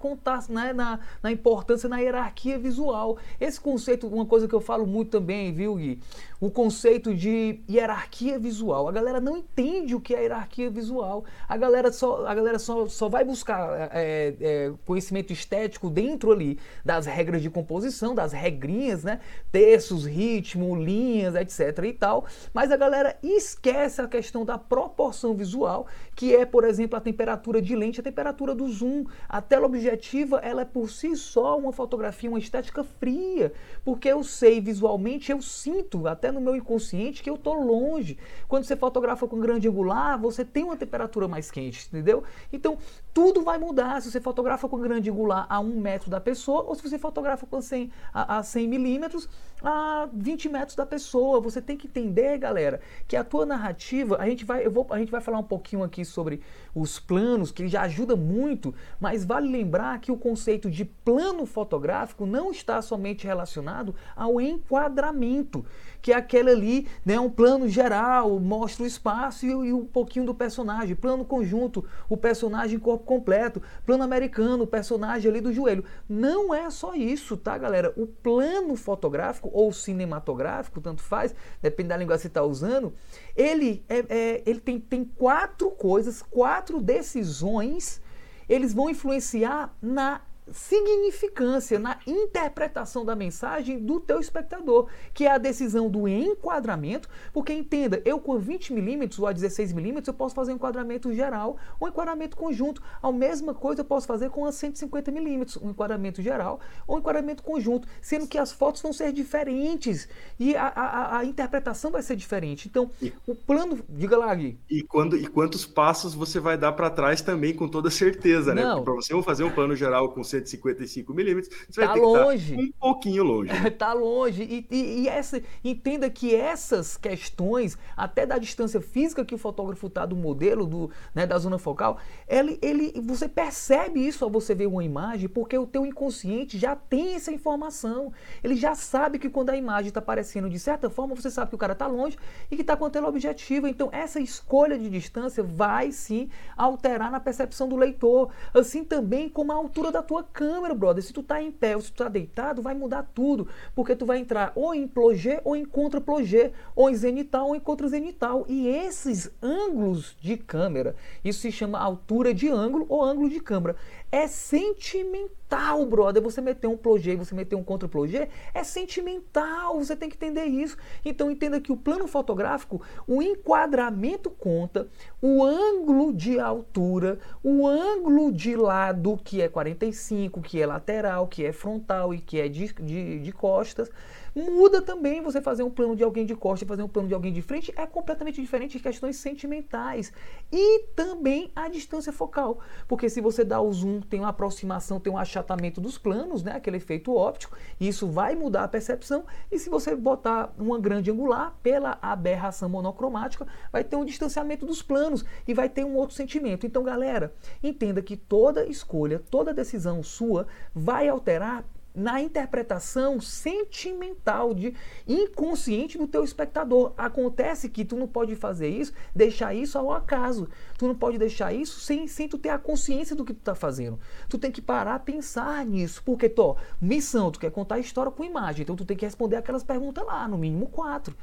[0.50, 3.20] né, na, na importância, na hierarquia visual.
[3.40, 6.00] Esse conceito, uma coisa que eu falo muito também, viu, Gui?
[6.40, 8.88] O conceito de hierarquia visual.
[8.88, 11.24] A galera não entende o que é hierarquia visual.
[11.48, 16.58] A galera só, a galera só, só vai buscar é, é, conhecimento estético dentro ali
[16.84, 19.20] das regras de composição, das regrinhas, né?
[19.52, 21.86] Terços, ritmo, linhas, etc.
[21.86, 26.64] e tal tal, mas a galera esquece a questão da proporção visual, que é, por
[26.64, 29.04] exemplo, a temperatura de lente, a temperatura do zoom.
[29.28, 33.52] A tela objetiva, ela é por si só uma fotografia, uma estética fria,
[33.84, 38.18] porque eu sei visualmente, eu sinto até no meu inconsciente que eu estou longe.
[38.48, 42.24] Quando você fotografa com grande angular, você tem uma temperatura mais quente, entendeu?
[42.54, 42.78] Então,
[43.18, 46.76] tudo vai mudar se você fotografa com grande angular a um metro da pessoa ou
[46.76, 49.28] se você fotografa com 100, a, a 100 milímetros
[49.60, 51.42] a 20 metros da pessoa.
[51.42, 55.00] Você tem que entender, galera, que a tua narrativa, a gente vai, eu vou, a
[55.00, 56.42] gente vai falar um pouquinho aqui sobre
[56.76, 62.24] os planos, que já ajuda muito, mas vale lembrar que o conceito de plano fotográfico
[62.24, 65.66] não está somente relacionado ao enquadramento
[66.08, 70.34] que aquele ali, né, um plano geral, mostra o espaço e, e um pouquinho do
[70.34, 75.84] personagem, plano conjunto, o personagem corpo completo, plano americano, o personagem ali do joelho.
[76.08, 77.94] Não é só isso, tá, galera?
[77.98, 82.94] O plano fotográfico ou cinematográfico, tanto faz, depende da língua que você está usando,
[83.36, 88.02] ele, é, é, ele tem, tem quatro coisas, quatro decisões,
[88.48, 95.38] eles vão influenciar na significância na interpretação da mensagem do teu espectador, que é a
[95.38, 100.36] decisão do enquadramento, porque entenda, eu com 20 milímetros ou a 16 milímetros eu posso
[100.36, 102.82] fazer um enquadramento geral ou um enquadramento conjunto.
[103.02, 107.00] A mesma coisa eu posso fazer com a 150 milímetros, um enquadramento geral ou um
[107.00, 110.08] enquadramento conjunto, sendo que as fotos vão ser diferentes
[110.40, 112.68] e a, a, a interpretação vai ser diferente.
[112.68, 114.58] Então, e, o plano, diga lá, Gui.
[114.70, 118.64] E quando e quantos passos você vai dar para trás também com toda certeza, né?
[118.84, 122.56] Para você fazer um plano geral com 155 milímetros, você tá vai ter longe.
[122.56, 123.54] que estar um pouquinho longe.
[123.54, 123.70] Né?
[123.78, 124.44] tá longe.
[124.44, 129.88] E, e, e, essa, entenda que essas questões, até da distância física que o fotógrafo
[129.88, 131.98] está do modelo, do, né, da zona focal,
[132.28, 136.76] ele, ele, você percebe isso ao você ver uma imagem, porque o teu inconsciente já
[136.76, 138.12] tem essa informação.
[138.44, 141.56] Ele já sabe que quando a imagem está aparecendo de certa forma, você sabe que
[141.56, 142.18] o cara está longe
[142.50, 143.70] e que está com a tela objetiva.
[143.70, 148.32] Então, essa escolha de distância vai sim alterar na percepção do leitor.
[148.54, 151.04] Assim também como a altura da tua câmera, brother.
[151.04, 153.48] Se tu tá em pé ou se tu tá deitado, vai mudar tudo.
[153.76, 157.60] Porque tu vai entrar ou em plongé ou em contra-plongé, ou em zenital ou em
[157.60, 158.46] contra-zenital.
[158.48, 163.76] E esses ângulos de câmera, isso se chama altura de ângulo ou ângulo de câmera
[164.12, 166.22] é sentimental, brother.
[166.22, 169.78] Você meter um plogê você meter um contra plogê é sentimental.
[169.80, 170.78] Você tem que entender isso.
[171.04, 174.88] Então entenda que o plano fotográfico, o enquadramento conta,
[175.22, 181.46] o ângulo de altura, o ângulo de lado, que é 45, que é lateral, que
[181.46, 183.90] é frontal e que é de, de, de costas
[184.38, 187.14] Muda também você fazer um plano de alguém de costa e fazer um plano de
[187.16, 190.14] alguém de frente, é completamente diferente de questões sentimentais.
[190.52, 195.12] E também a distância focal, porque se você dá o zoom, tem uma aproximação, tem
[195.12, 199.72] um achatamento dos planos, né, aquele efeito óptico, isso vai mudar a percepção, e se
[199.72, 205.54] você botar uma grande angular, pela aberração monocromática, vai ter um distanciamento dos planos e
[205.56, 206.64] vai ter um outro sentimento.
[206.64, 210.46] Então, galera, entenda que toda escolha, toda decisão sua
[210.76, 211.66] vai alterar
[211.98, 214.76] na interpretação sentimental, de
[215.08, 216.94] inconsciente do teu espectador.
[216.96, 220.48] Acontece que tu não pode fazer isso, deixar isso ao acaso.
[220.78, 223.56] Tu não pode deixar isso sem, sem tu ter a consciência do que tu tá
[223.56, 224.00] fazendo.
[224.30, 226.04] Tu tem que parar, pensar nisso.
[226.06, 229.38] Porque, tô, missão, tu quer contar a história com imagem, então tu tem que responder
[229.38, 231.18] aquelas perguntas lá, no mínimo quatro.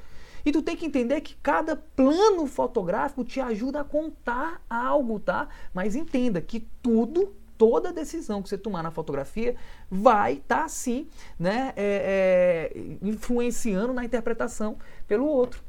[0.44, 5.48] E tu tem que entender que cada plano fotográfico te ajuda a contar algo, tá?
[5.72, 9.56] Mas entenda que tudo toda decisão que você tomar na fotografia
[9.90, 15.62] vai estar tá, sim né, é, é, influenciando na interpretação pelo outro.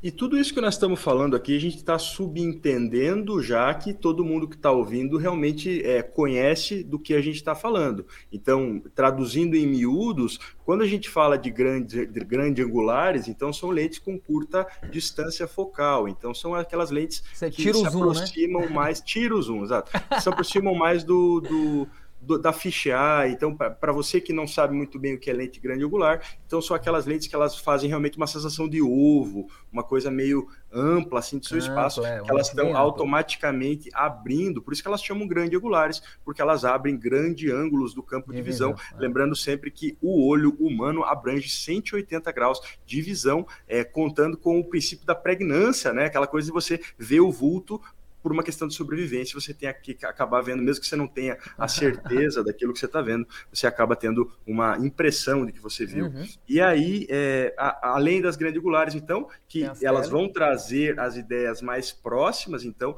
[0.00, 4.24] E tudo isso que nós estamos falando aqui, a gente está subentendendo já que todo
[4.24, 8.06] mundo que está ouvindo realmente é, conhece do que a gente está falando.
[8.32, 13.70] Então, traduzindo em miúdos, quando a gente fala de grande, de grande angulares, então são
[13.70, 16.06] lentes com curta distância focal.
[16.08, 17.88] Então, são aquelas lentes Você que se zoom, né?
[17.88, 18.68] aproximam né?
[18.68, 19.00] mais.
[19.00, 19.90] Tira o zoom, exato.
[20.20, 21.88] Se aproximam mais do, do
[22.20, 22.96] do, da ficha
[23.28, 26.60] Então, para você que não sabe muito bem o que é lente grande angular, então
[26.60, 31.20] são aquelas lentes que elas fazem realmente uma sensação de ovo, uma coisa meio ampla
[31.20, 34.60] assim do seu espaço, é, que elas estão automaticamente abrindo.
[34.60, 38.42] Por isso que elas chamam grande angulares, porque elas abrem grande ângulos do campo de
[38.42, 38.74] visão.
[38.94, 39.00] É.
[39.00, 44.64] Lembrando sempre que o olho humano abrange 180 graus de visão, é, contando com o
[44.64, 46.06] princípio da pregnância, né?
[46.06, 47.80] Aquela coisa de você ver o vulto
[48.28, 51.38] por uma questão de sobrevivência, você tem que acabar vendo, mesmo que você não tenha
[51.56, 55.86] a certeza daquilo que você está vendo, você acaba tendo uma impressão de que você
[55.86, 56.08] viu.
[56.08, 56.28] Uhum.
[56.46, 61.90] E aí, é, a, além das grandangulares, então, que elas vão trazer as ideias mais
[61.90, 62.94] próximas, então,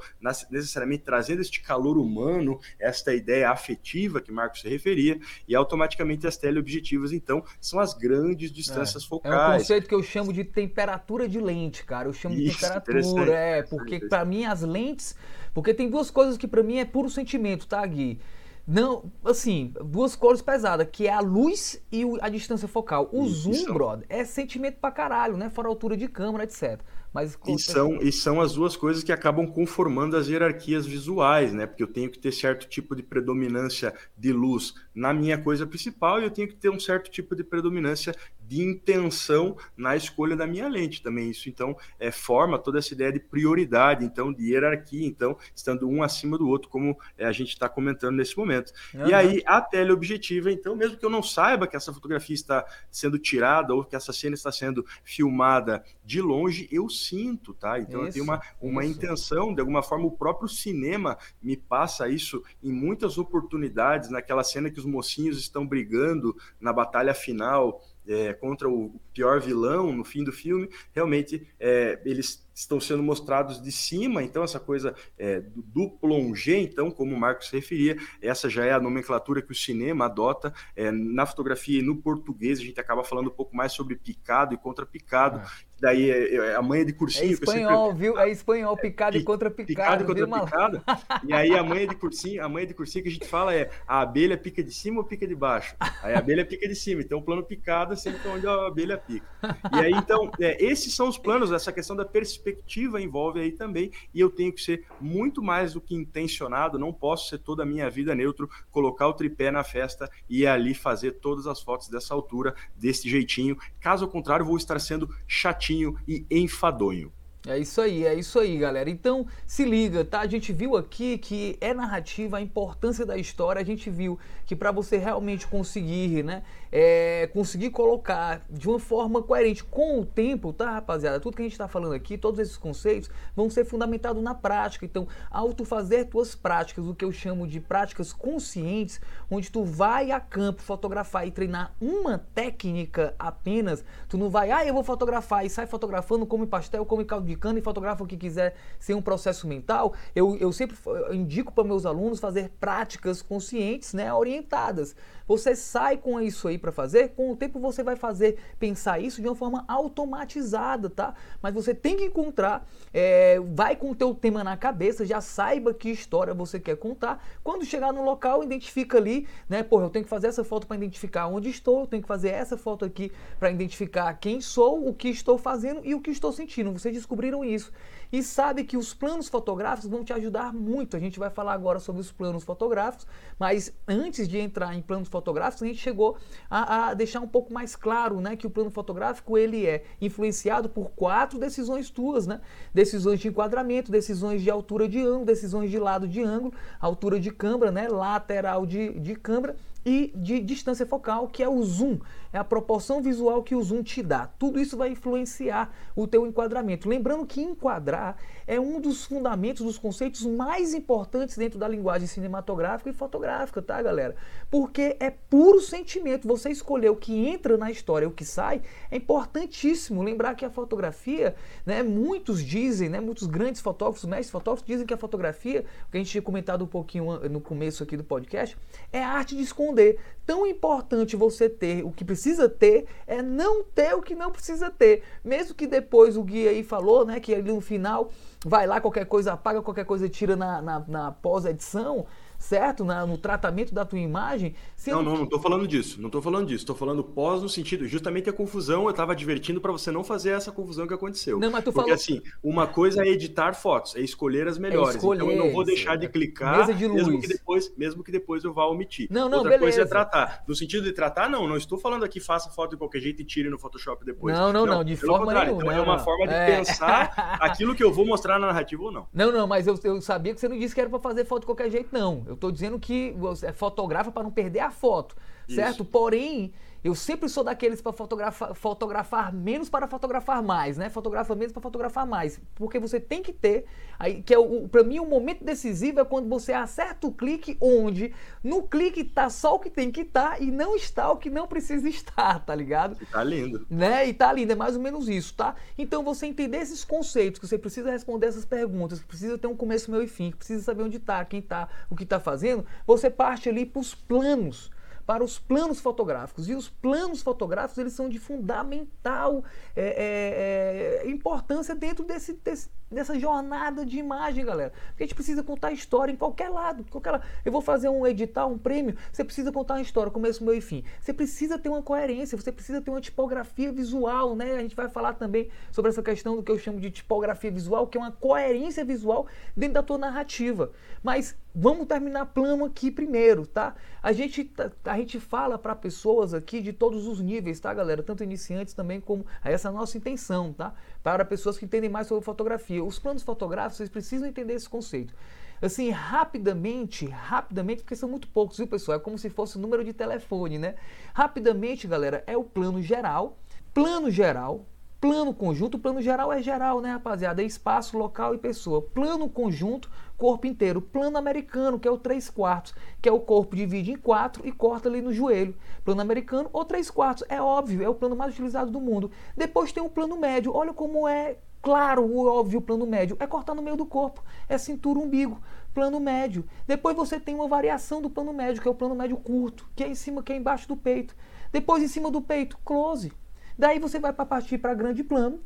[0.49, 5.17] necessariamente trazendo este calor humano, esta ideia afetiva que Marcos se referia,
[5.47, 9.07] e automaticamente as teleobjetivas, então, são as grandes distâncias é.
[9.07, 9.33] focais.
[9.33, 12.09] É um conceito que eu chamo de temperatura de lente, cara.
[12.09, 15.15] Eu chamo de Isso, temperatura, é, porque para mim as lentes
[15.53, 18.19] porque tem duas coisas que para mim é puro sentimento, tá, Gui?
[18.67, 23.09] Não, assim, duas cores pesadas, que é a luz e a distância focal.
[23.11, 23.51] O Isso.
[23.51, 25.49] zoom, brother, é sentimento pra caralho, né?
[25.49, 26.79] Fora a altura de câmera, etc.
[27.13, 31.65] Mas e são, e são as duas coisas que acabam conformando as hierarquias visuais, né?
[31.65, 36.21] Porque eu tenho que ter certo tipo de predominância de luz na minha coisa principal
[36.21, 38.15] e eu tenho que ter um certo tipo de predominância
[38.51, 41.29] de intenção na escolha da minha lente também.
[41.29, 46.03] Isso então é, forma toda essa ideia de prioridade, então de hierarquia, então estando um
[46.03, 48.73] acima do outro, como é, a gente está comentando nesse momento.
[48.93, 49.07] Uhum.
[49.07, 53.17] E aí a teleobjetiva, então, mesmo que eu não saiba que essa fotografia está sendo
[53.17, 57.79] tirada ou que essa cena está sendo filmada de longe, eu sinto, tá?
[57.79, 62.09] Então isso, eu tenho uma, uma intenção, de alguma forma o próprio cinema me passa
[62.09, 68.33] isso em muitas oportunidades, naquela cena que os mocinhos estão brigando na batalha final é,
[68.33, 73.71] contra o pior vilão no fim do filme, realmente é, eles estão sendo mostrados de
[73.71, 78.65] cima, então essa coisa é, do, do plongé, então, como o Marcos referia, essa já
[78.65, 80.53] é a nomenclatura que o cinema adota.
[80.75, 84.53] É, na fotografia e no português, a gente acaba falando um pouco mais sobre picado
[84.53, 87.31] e contra-picado, ah daí é, é a manha de cursinho.
[87.31, 87.99] É espanhol, sempre...
[88.05, 88.19] viu?
[88.19, 90.05] É espanhol, picado e contra picado.
[90.05, 90.83] Picado picado.
[91.27, 93.69] E aí a manha de cursinho, a manha de cursinho que a gente fala é
[93.87, 95.75] a abelha pica de cima ou pica de baixo?
[96.03, 98.97] Aí a abelha pica de cima, então o plano picado é sempre onde a abelha
[98.97, 99.25] pica.
[99.73, 102.50] E aí, então, é, esses são os planos, essa questão da perspectiva
[102.99, 107.29] envolve aí também, e eu tenho que ser muito mais do que intencionado, não posso
[107.29, 111.47] ser toda a minha vida neutro, colocar o tripé na festa e ali fazer todas
[111.47, 113.57] as fotos dessa altura, desse jeitinho.
[113.79, 117.11] Caso contrário, vou estar sendo chatinho e enfadonho.
[117.47, 118.87] É isso aí, é isso aí, galera.
[118.87, 120.19] Então, se liga, tá?
[120.19, 123.59] A gente viu aqui que é narrativa, a importância da história.
[123.59, 129.23] A gente viu que para você realmente conseguir, né, é, conseguir colocar de uma forma
[129.23, 131.19] coerente com o tempo, tá, rapaziada?
[131.19, 134.85] Tudo que a gente está falando aqui, todos esses conceitos vão ser fundamentados na prática.
[134.85, 139.01] Então, ao tu fazer tuas práticas, o que eu chamo de práticas conscientes,
[139.31, 144.63] onde tu vai a campo fotografar e treinar uma técnica apenas, tu não vai, ah,
[144.63, 148.55] eu vou fotografar e sai fotografando, come pastel, come caldo de e fotógrafo que quiser
[148.79, 150.77] ser um processo mental, eu, eu sempre
[151.11, 154.95] indico para meus alunos fazer práticas conscientes, né, orientadas.
[155.27, 159.21] Você sai com isso aí para fazer, com o tempo você vai fazer pensar isso
[159.21, 161.13] de uma forma automatizada, tá?
[161.41, 165.73] Mas você tem que encontrar, é, vai com o teu tema na cabeça, já saiba
[165.73, 167.23] que história você quer contar.
[167.43, 169.63] Quando chegar no local, identifica ali, né?
[169.63, 172.29] Pô, eu tenho que fazer essa foto para identificar onde estou, eu tenho que fazer
[172.29, 176.33] essa foto aqui para identificar quem sou, o que estou fazendo e o que estou
[176.33, 176.73] sentindo.
[176.73, 177.71] Vocês descobriram isso.
[178.11, 180.97] E sabe que os planos fotográficos vão te ajudar muito.
[180.97, 183.07] A gente vai falar agora sobre os planos fotográficos,
[183.39, 186.17] mas antes de entrar em planos fotográficos, a gente chegou
[186.49, 190.67] a, a deixar um pouco mais claro, né, que o plano fotográfico ele é influenciado
[190.67, 192.41] por quatro decisões tuas, né?
[192.73, 197.31] Decisões de enquadramento, decisões de altura de ângulo, decisões de lado de ângulo, altura de
[197.31, 199.55] câmera, né, lateral de, de câmera
[199.85, 201.97] e de distância focal, que é o zoom,
[202.33, 204.27] é a proporção visual que o zoom te dá.
[204.39, 206.87] Tudo isso vai influenciar o teu enquadramento.
[206.87, 208.17] Lembrando que enquadrar
[208.51, 213.81] é um dos fundamentos, dos conceitos mais importantes dentro da linguagem cinematográfica e fotográfica, tá,
[213.81, 214.13] galera?
[214.49, 216.27] Porque é puro sentimento.
[216.27, 220.03] Você escolher o que entra na história, o que sai, é importantíssimo.
[220.03, 221.33] Lembrar que a fotografia,
[221.65, 225.97] né, muitos dizem, né, muitos grandes fotógrafos, mestres fotógrafos dizem que a fotografia, que a
[225.97, 228.57] gente tinha comentado um pouquinho no começo aqui do podcast,
[228.91, 229.97] é a arte de esconder.
[230.25, 234.69] Tão importante você ter o que precisa ter é não ter o que não precisa
[234.69, 235.03] ter.
[235.23, 238.11] Mesmo que depois o guia aí falou, né, que ali no final
[238.45, 242.05] vai lá, qualquer coisa apaga, qualquer coisa tira na, na, na pós-edição
[242.41, 242.83] certo?
[242.83, 244.55] Na, no tratamento da tua imagem.
[244.87, 245.99] Não, não, não estou falando disso.
[245.99, 246.63] Não estou falando disso.
[246.63, 250.31] Estou falando pós no sentido, justamente a confusão, eu estava advertindo para você não fazer
[250.31, 251.39] essa confusão que aconteceu.
[251.39, 251.93] Não, mas tu Porque falou...
[251.93, 254.95] assim, uma coisa é editar fotos, é escolher as melhores.
[254.95, 258.11] É escolher, então eu não vou deixar de clicar, de mesmo que depois, mesmo que
[258.11, 259.07] depois eu vá omitir.
[259.11, 259.77] Não, não, Outra beleza.
[259.77, 260.43] coisa é tratar.
[260.47, 263.25] No sentido de tratar, não, não estou falando aqui faça foto de qualquer jeito e
[263.25, 264.37] tire no Photoshop depois.
[264.37, 265.61] Não, não, não, não de forma nenhuma.
[265.61, 266.57] Então é uma forma de é.
[266.57, 269.07] pensar aquilo que eu vou mostrar na narrativa ou não.
[269.13, 271.41] Não, não, mas eu, eu sabia que você não disse que era para fazer foto
[271.41, 272.23] de qualquer jeito, não.
[272.25, 275.15] Eu estou dizendo que você fotografa para não perder a foto,
[275.47, 275.55] Isso.
[275.55, 275.85] certo?
[275.85, 276.53] Porém,
[276.83, 280.89] eu sempre sou daqueles para fotografar, fotografar menos para fotografar mais, né?
[280.89, 283.65] Fotografa menos para fotografar mais, porque você tem que ter,
[283.99, 287.55] aí que é o para mim o momento decisivo é quando você acerta o clique
[287.61, 288.13] onde
[288.43, 291.29] no clique tá só o que tem que estar tá, e não está o que
[291.29, 292.97] não precisa estar, tá ligado?
[292.99, 293.65] E tá lindo.
[293.69, 294.07] Né?
[294.07, 295.55] E tá lindo, é mais ou menos isso, tá?
[295.77, 299.55] Então você entender esses conceitos, que você precisa responder essas perguntas, que precisa ter um
[299.55, 302.65] começo, meio e fim, que precisa saber onde tá, quem tá, o que tá fazendo,
[302.87, 304.71] você parte ali para os planos
[305.11, 306.47] para os planos fotográficos.
[306.47, 309.43] E os planos fotográficos eles são de fundamental
[309.75, 314.71] é, é, é, importância dentro desse, desse, dessa jornada de imagem, galera.
[314.87, 316.85] Porque a gente precisa contar história em qualquer lado.
[316.89, 317.25] Qualquer lado.
[317.43, 320.61] Eu vou fazer um edital, um prêmio, você precisa contar uma história, começo, meio e
[320.61, 320.81] fim.
[321.01, 324.53] Você precisa ter uma coerência, você precisa ter uma tipografia visual, né?
[324.55, 327.85] A gente vai falar também sobre essa questão do que eu chamo de tipografia visual,
[327.85, 330.71] que é uma coerência visual dentro da tua narrativa.
[331.03, 333.75] Mas vamos terminar plano aqui primeiro, tá?
[334.01, 338.01] A gente, tá, a gente fala para pessoas aqui de todos os níveis, tá, galera?
[338.01, 340.73] Tanto iniciantes também como essa é a nossa intenção, tá?
[341.03, 342.83] Para pessoas que entendem mais sobre fotografia.
[342.83, 345.13] Os planos fotográficos, vocês precisam entender esse conceito.
[345.61, 348.97] Assim, rapidamente, rapidamente, porque são muito poucos, viu, pessoal?
[348.97, 350.75] É como se fosse o número de telefone, né?
[351.13, 353.37] Rapidamente, galera, é o plano geral.
[353.73, 354.65] Plano geral,
[355.01, 357.41] Plano conjunto, plano geral é geral, né, rapaziada?
[357.41, 358.83] É espaço, local e pessoa.
[358.83, 359.89] Plano conjunto,
[360.21, 360.79] corpo inteiro.
[360.79, 364.51] Plano americano, que é o 3 quartos, que é o corpo divide em quatro e
[364.51, 365.57] corta ali no joelho.
[365.83, 369.09] Plano americano ou 3 quartos, é óbvio, é o plano mais utilizado do mundo.
[369.35, 373.17] Depois tem o plano médio, olha como é claro o óbvio plano médio.
[373.19, 375.41] É cortar no meio do corpo, é cintura, umbigo.
[375.73, 376.45] Plano médio.
[376.67, 379.83] Depois você tem uma variação do plano médio, que é o plano médio curto, que
[379.83, 381.15] é em cima, que é embaixo do peito.
[381.51, 383.11] Depois em cima do peito, close.
[383.57, 385.39] Daí você vai para partir para grande plano,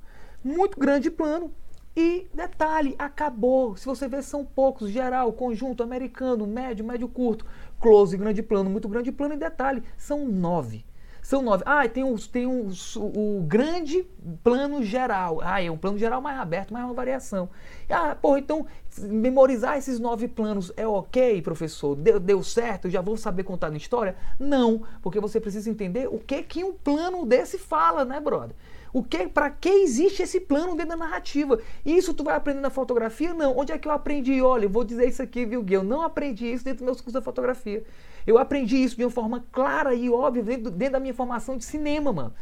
[0.43, 1.53] muito grande plano.
[1.95, 3.77] E detalhe, acabou.
[3.77, 4.89] Se você ver, são poucos.
[4.89, 7.45] Geral, conjunto, americano, médio, médio curto,
[7.79, 9.33] close, grande plano, muito grande plano.
[9.33, 10.83] E detalhe, são nove.
[11.25, 11.63] São nove.
[11.65, 14.05] Ah, tem, os, tem os, o, grande
[14.43, 15.39] plano geral.
[15.41, 17.49] Ah, é um plano geral mais aberto, mais uma variação.
[17.89, 18.67] Ah, porra, então
[18.99, 21.95] memorizar esses nove planos é ok, professor?
[21.95, 22.89] Deu, deu certo?
[22.89, 24.15] Já vou saber contar na história?
[24.37, 28.55] Não, porque você precisa entender o que que um plano desse fala, né, brother?
[28.95, 31.59] O que, para que existe esse plano dentro da narrativa?
[31.85, 33.33] Isso tu vai aprender na fotografia?
[33.33, 33.57] Não.
[33.57, 34.41] Onde é que eu aprendi?
[34.41, 35.73] Olha, eu vou dizer isso aqui, viu, Gui?
[35.73, 37.83] Eu não aprendi isso dentro dos meus cursos da fotografia.
[38.25, 41.65] Eu aprendi isso de uma forma clara e óbvia dentro, dentro da minha formação de
[41.65, 42.33] cinema, mano.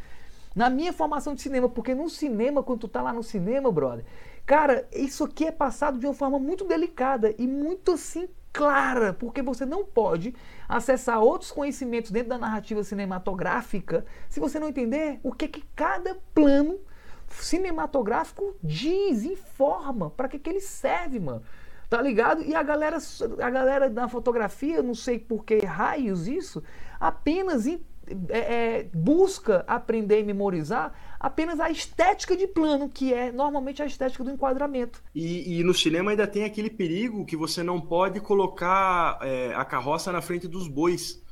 [0.55, 4.05] Na minha formação de cinema, porque no cinema, quando tu tá lá no cinema, brother,
[4.45, 9.41] cara, isso aqui é passado de uma forma muito delicada e muito assim clara, porque
[9.41, 10.35] você não pode
[10.69, 16.15] acessar outros conhecimentos dentro da narrativa cinematográfica se você não entender o que, que cada
[16.35, 16.79] plano
[17.27, 21.41] cinematográfico diz, informa para que, que ele serve, mano.
[21.89, 22.41] Tá ligado?
[22.41, 22.97] E a galera,
[23.39, 26.63] a galera da fotografia, não sei por que raios isso,
[26.99, 27.79] apenas é,
[28.29, 30.93] é, busca aprender e memorizar
[31.23, 35.01] apenas a estética de plano, que é normalmente a estética do enquadramento.
[35.15, 39.63] E, e no cinema ainda tem aquele perigo que você não pode colocar é, a
[39.63, 41.23] carroça na frente dos bois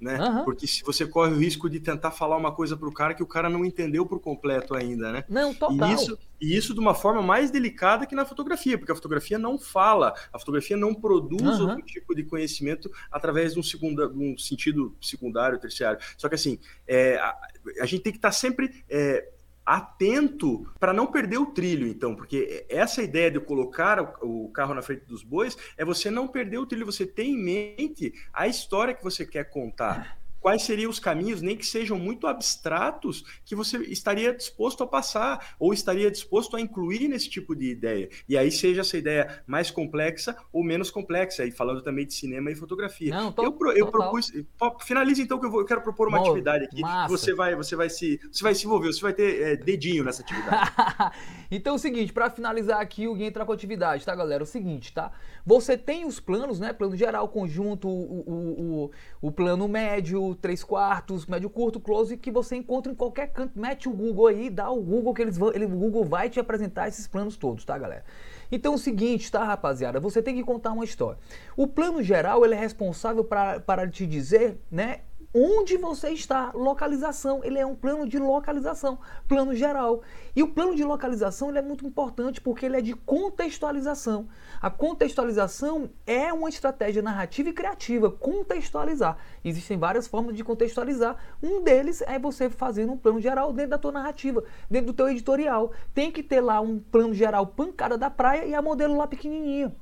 [0.00, 0.18] né?
[0.20, 0.44] Uhum.
[0.44, 3.22] Porque se você corre o risco de tentar falar uma coisa para o cara que
[3.22, 5.24] o cara não entendeu por completo ainda, né?
[5.28, 5.90] Não, total.
[5.90, 9.38] E isso, e isso de uma forma mais delicada que na fotografia, porque a fotografia
[9.38, 11.70] não fala, a fotografia não produz uhum.
[11.70, 15.98] outro tipo de conhecimento através de um, segundo, de um sentido secundário, terciário.
[16.16, 17.36] Só que assim, é, a,
[17.80, 19.28] a, gente tem que estar tá sempre é,
[19.68, 24.80] atento para não perder o trilho, então, porque essa ideia de colocar o carro na
[24.80, 28.94] frente dos bois é você não perder o trilho, você tem em mente a história
[28.94, 33.78] que você quer contar quais seriam os caminhos, nem que sejam muito abstratos, que você
[33.84, 38.08] estaria disposto a passar ou estaria disposto a incluir nesse tipo de ideia.
[38.28, 42.50] E aí seja essa ideia mais complexa ou menos complexa, e falando também de cinema
[42.50, 43.14] e fotografia.
[43.14, 44.32] Não, tô, eu, eu propus,
[44.80, 46.82] finalize então que eu, vou, eu quero propor uma Bom, atividade aqui.
[47.08, 50.22] Você vai, você vai se, você vai se envolver, você vai ter é, dedinho nessa
[50.22, 50.70] atividade.
[51.50, 54.42] então é o seguinte, para finalizar aqui o Gui entrar com a atividade, tá, galera?
[54.42, 55.12] É o seguinte, tá?
[55.44, 56.72] Você tem os planos, né?
[56.72, 58.90] Plano geral, conjunto, o, o, o,
[59.22, 63.58] o plano médio, 3 quartos, médio curto, close, que você encontra em qualquer canto.
[63.58, 66.38] Mete o Google aí, dá o Google que eles vão, ele, o Google vai te
[66.40, 68.04] apresentar esses planos todos, tá, galera?
[68.50, 70.00] Então é o seguinte, tá, rapaziada?
[70.00, 71.18] Você tem que contar uma história.
[71.56, 75.00] O plano geral, ele é responsável para te dizer, né,
[75.34, 77.40] onde você está, localização.
[77.44, 80.02] Ele é um plano de localização, plano geral.
[80.34, 84.28] E o plano de localização ele é muito importante porque ele é de contextualização.
[84.60, 89.16] A contextualização é uma estratégia narrativa e criativa, contextualizar.
[89.44, 91.16] Existem várias formas de contextualizar.
[91.42, 95.08] Um deles é você fazendo um plano geral dentro da tua narrativa, dentro do teu
[95.08, 95.72] editorial.
[95.94, 99.74] Tem que ter lá um plano geral pancada da praia e a modelo lá pequenininha.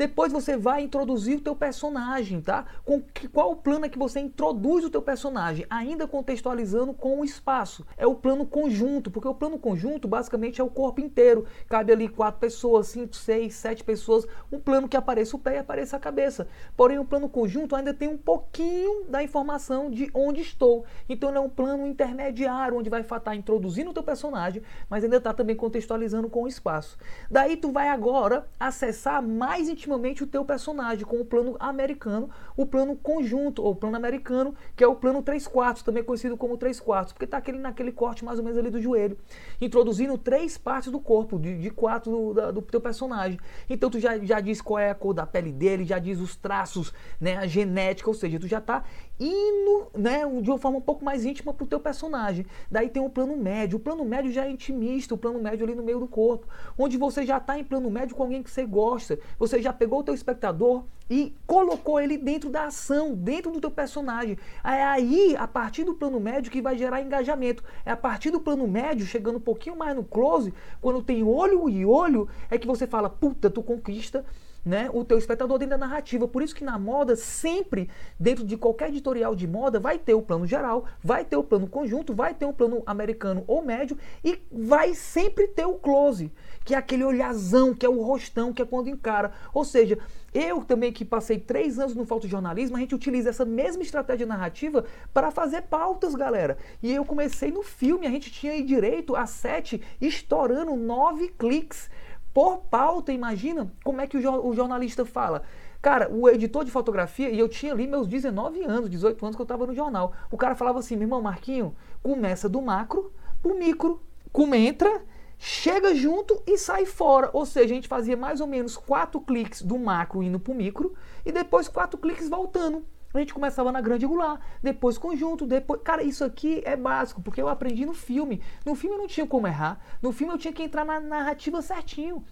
[0.00, 2.64] Depois você vai introduzir o teu personagem, tá?
[2.86, 7.20] Com que, qual o plano é que você introduz o teu personagem, ainda contextualizando com
[7.20, 7.84] o espaço.
[7.98, 11.44] É o plano conjunto, porque o plano conjunto basicamente é o corpo inteiro.
[11.68, 14.26] Cabe ali quatro pessoas, cinco, seis, sete pessoas.
[14.50, 16.48] Um plano que apareça o pé e apareça a cabeça.
[16.74, 20.86] Porém, o plano conjunto ainda tem um pouquinho da informação de onde estou.
[21.10, 25.18] Então, ele é um plano intermediário, onde vai estar introduzindo o teu personagem, mas ainda
[25.18, 26.96] está também contextualizando com o espaço.
[27.30, 32.64] Daí, tu vai agora acessar mais intimamente o teu personagem com o plano americano, o
[32.64, 36.78] plano conjunto, ou plano americano, que é o plano 3 quartos, também conhecido como 3
[36.78, 39.18] quartos, porque está aquele, naquele corte mais ou menos ali do joelho,
[39.60, 43.38] introduzindo três partes do corpo, de, de quatro do, da, do teu personagem.
[43.68, 46.36] Então tu já, já diz qual é a cor da pele dele, já diz os
[46.36, 48.84] traços, né, a genética, ou seja, tu já está
[49.20, 52.44] indo né, de uma forma um pouco mais íntima para o teu personagem.
[52.70, 53.78] Daí tem o plano médio.
[53.78, 56.46] O plano médio já é intimista, o plano médio ali no meio do corpo,
[56.76, 59.72] onde você já está em plano médio com alguém que você gosta, você já já
[59.72, 64.36] pegou o teu espectador e colocou ele dentro da ação, dentro do teu personagem.
[64.62, 67.62] É aí, a partir do plano médio, que vai gerar engajamento.
[67.84, 71.68] É a partir do plano médio, chegando um pouquinho mais no close, quando tem olho
[71.68, 74.24] e olho, é que você fala, puta, tu conquista
[74.64, 76.28] né, o teu espectador dentro da narrativa.
[76.28, 77.88] Por isso que na moda, sempre,
[78.18, 81.66] dentro de qualquer editorial de moda, vai ter o plano geral, vai ter o plano
[81.66, 86.32] conjunto, vai ter um plano americano ou médio e vai sempre ter o close,
[86.64, 89.32] que é aquele olhazão, que é o rostão, que é quando encara.
[89.52, 89.98] Ou seja,
[90.32, 94.84] eu também que passei três anos no fotojornalismo, a gente utiliza essa mesma estratégia narrativa
[95.12, 96.56] para fazer pautas, galera.
[96.82, 101.90] E eu comecei no filme, a gente tinha direito a sete estourando nove cliques
[102.32, 105.42] por pauta, imagina como é que o, jornalista fala.
[105.82, 109.42] Cara, o editor de fotografia, e eu tinha ali meus 19 anos, 18 anos que
[109.42, 110.12] eu estava no jornal.
[110.30, 113.12] O cara falava assim, meu irmão Marquinho, começa do macro
[113.42, 114.00] pro micro,
[114.30, 115.02] como entra,
[115.38, 117.30] chega junto e sai fora.
[117.32, 120.94] Ou seja, a gente fazia mais ou menos quatro cliques do macro indo pro micro
[121.24, 122.84] e depois quatro cliques voltando.
[123.12, 125.80] A gente começava na grande angular, depois conjunto, depois.
[125.82, 128.40] Cara, isso aqui é básico, porque eu aprendi no filme.
[128.64, 129.80] No filme eu não tinha como errar.
[130.00, 132.24] No filme eu tinha que entrar na narrativa certinho.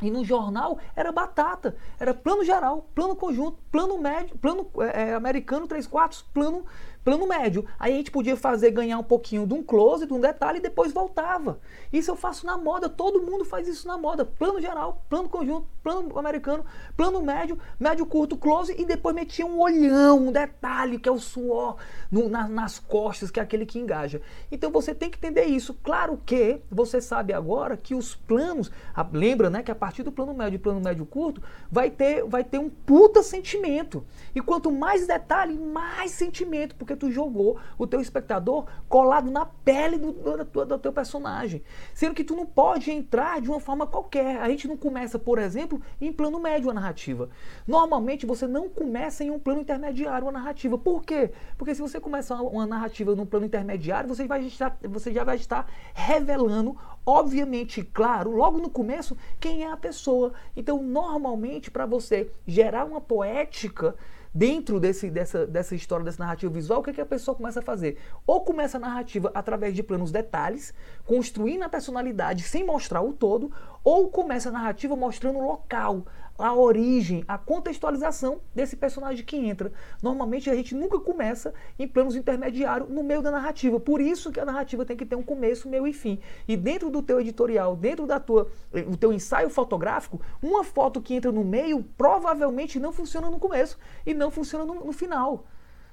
[0.00, 5.66] E no jornal era batata, era plano geral, plano conjunto, plano médio, plano é, americano
[5.66, 6.66] 3 quartos, plano
[7.06, 7.64] plano médio.
[7.78, 10.60] Aí a gente podia fazer ganhar um pouquinho de um close, de um detalhe e
[10.60, 11.60] depois voltava.
[11.92, 14.24] Isso eu faço na moda, todo mundo faz isso na moda.
[14.24, 16.64] Plano geral, plano conjunto, plano americano,
[16.96, 21.18] plano médio, médio curto, close e depois metia um olhão, um detalhe que é o
[21.20, 21.76] suor
[22.10, 24.20] no, na, nas costas, que é aquele que engaja.
[24.50, 25.74] Então você tem que entender isso.
[25.84, 30.10] Claro que você sabe agora que os planos, a, lembra né, que a partir do
[30.10, 31.40] plano médio e plano médio curto,
[31.70, 34.04] vai ter, vai ter um puta sentimento.
[34.34, 39.98] E quanto mais detalhe, mais sentimento, porque tu jogou o teu espectador colado na pele
[39.98, 41.62] do, do, do teu personagem.
[41.94, 44.40] Sendo que tu não pode entrar de uma forma qualquer.
[44.40, 47.28] A gente não começa, por exemplo, em plano médio a narrativa.
[47.66, 50.78] Normalmente você não começa em um plano intermediário a narrativa.
[50.78, 51.30] Por quê?
[51.56, 55.36] Porque se você começar uma narrativa num plano intermediário, você, vai estar, você já vai
[55.36, 60.32] estar revelando, obviamente, claro, logo no começo, quem é a pessoa.
[60.56, 63.94] Então, normalmente, para você gerar uma poética
[64.36, 67.60] dentro desse, dessa, dessa história, dessa narrativa visual, o que, é que a pessoa começa
[67.60, 67.96] a fazer?
[68.26, 70.74] Ou começa a narrativa através de planos detalhes,
[71.06, 73.50] construindo a personalidade sem mostrar o todo,
[73.86, 76.04] ou começa a narrativa mostrando o local,
[76.36, 79.72] a origem, a contextualização desse personagem que entra.
[80.02, 83.78] Normalmente a gente nunca começa em planos intermediários no meio da narrativa.
[83.78, 86.18] Por isso que a narrativa tem que ter um começo, meio e fim.
[86.48, 91.14] E dentro do teu editorial, dentro da tua, do teu ensaio fotográfico, uma foto que
[91.14, 95.44] entra no meio provavelmente não funciona no começo e não funciona no, no final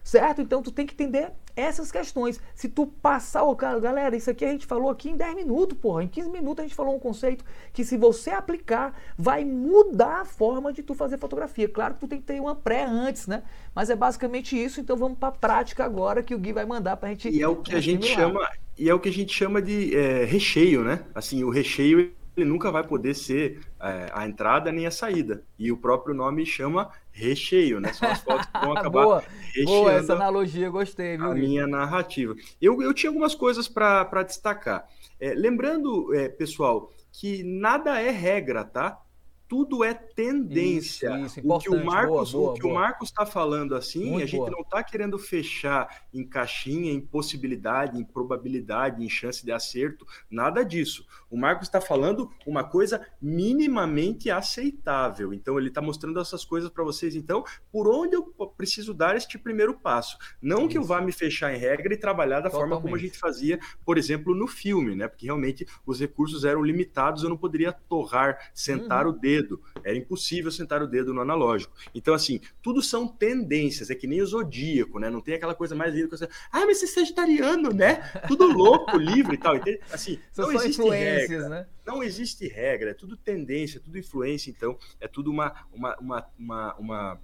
[0.04, 0.42] certo?
[0.42, 2.40] Então tu tem que entender essas questões.
[2.56, 5.78] Se tu passar, oh, cara, galera, isso aqui a gente falou aqui em 10 minutos,
[5.78, 10.22] porra, em 15 minutos a gente falou um conceito que se você aplicar, vai mudar
[10.22, 11.70] a forma de tu fazer fotografia.
[11.70, 13.44] Claro que tu tem que ter uma pré antes, né?
[13.74, 16.98] Mas é basicamente isso, então vamos para a prática agora que o Gui vai mandar
[16.98, 19.34] pra gente E é o que a gente chama, e é o que a gente
[19.34, 21.04] chama de é, recheio, né?
[21.14, 25.44] Assim, o recheio ele nunca vai poder ser é, a entrada nem a saída.
[25.58, 27.94] E o próprio nome chama recheio, né?
[27.94, 29.24] São as fotos que vão acabar boa,
[29.66, 31.32] boa, essa analogia, gostei, viu?
[31.32, 32.36] A minha narrativa.
[32.62, 34.88] Eu, eu tinha algumas coisas para destacar.
[35.20, 39.00] É, lembrando, é, pessoal, que nada é regra, tá?
[39.48, 41.16] Tudo é tendência.
[41.20, 42.74] Isso, isso, o que o Marcos, boa, boa, o que boa.
[42.74, 47.00] o Marcos está falando assim, Muito a gente não está querendo fechar em caixinha, em
[47.00, 51.06] possibilidade, em probabilidade, em chance de acerto, nada disso.
[51.30, 55.34] O Marcos está falando uma coisa minimamente aceitável.
[55.34, 57.16] Então ele está mostrando essas coisas para vocês.
[57.16, 58.24] Então, por onde eu
[58.58, 60.18] preciso dar este primeiro passo?
[60.42, 60.70] Não isso.
[60.70, 62.70] que eu vá me fechar em regra e trabalhar da Totalmente.
[62.70, 65.08] forma como a gente fazia, por exemplo, no filme, né?
[65.08, 69.14] Porque realmente os recursos eram limitados, eu não poderia torrar, sentar uhum.
[69.14, 69.62] o dedo dedo.
[69.84, 71.76] Era impossível sentar o dedo no analógico.
[71.94, 75.10] Então, assim, tudo são tendências, é que nem o zodíaco, né?
[75.10, 76.28] Não tem aquela coisa mais linda que você.
[76.52, 77.96] Ah, mas você é sagitariano, né?
[78.28, 79.56] Tudo louco, livre e tal.
[79.56, 81.50] Então, assim, São não existe regra.
[81.50, 81.68] Né?
[81.86, 86.76] Não existe regra, é tudo tendência, tudo influência, então, é tudo uma, uma, uma, uma,
[86.76, 87.22] uma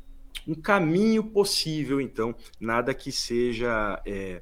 [0.48, 4.02] um caminho possível, então, nada que seja.
[4.06, 4.42] É,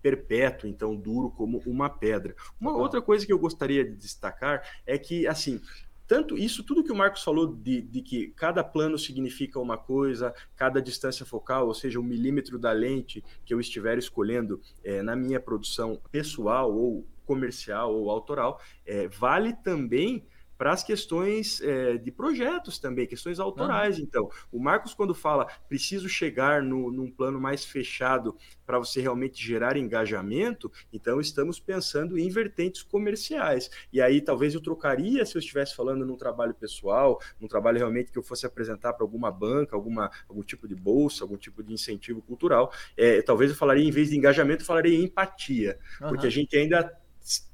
[0.00, 2.34] perpétuo, então duro como uma pedra.
[2.60, 5.60] Uma outra coisa que eu gostaria de destacar é que, assim,
[6.08, 10.34] tanto isso, tudo que o Marcos falou de, de, que cada plano significa uma coisa,
[10.56, 15.14] cada distância focal, ou seja, o milímetro da lente que eu estiver escolhendo é, na
[15.14, 20.24] minha produção pessoal ou comercial ou autoral, é, vale também
[20.58, 23.96] para as questões é, de projetos também, questões autorais.
[23.96, 24.02] Uhum.
[24.02, 28.36] Então, o Marcos, quando fala preciso chegar no, num plano mais fechado
[28.66, 33.70] para você realmente gerar engajamento, então estamos pensando em vertentes comerciais.
[33.92, 38.10] E aí talvez eu trocaria se eu estivesse falando num trabalho pessoal, num trabalho realmente
[38.10, 41.72] que eu fosse apresentar para alguma banca, alguma, algum tipo de bolsa, algum tipo de
[41.72, 42.72] incentivo cultural.
[42.96, 46.08] É, talvez eu falaria, em vez de engajamento, eu falaria empatia, uhum.
[46.08, 46.92] porque a gente ainda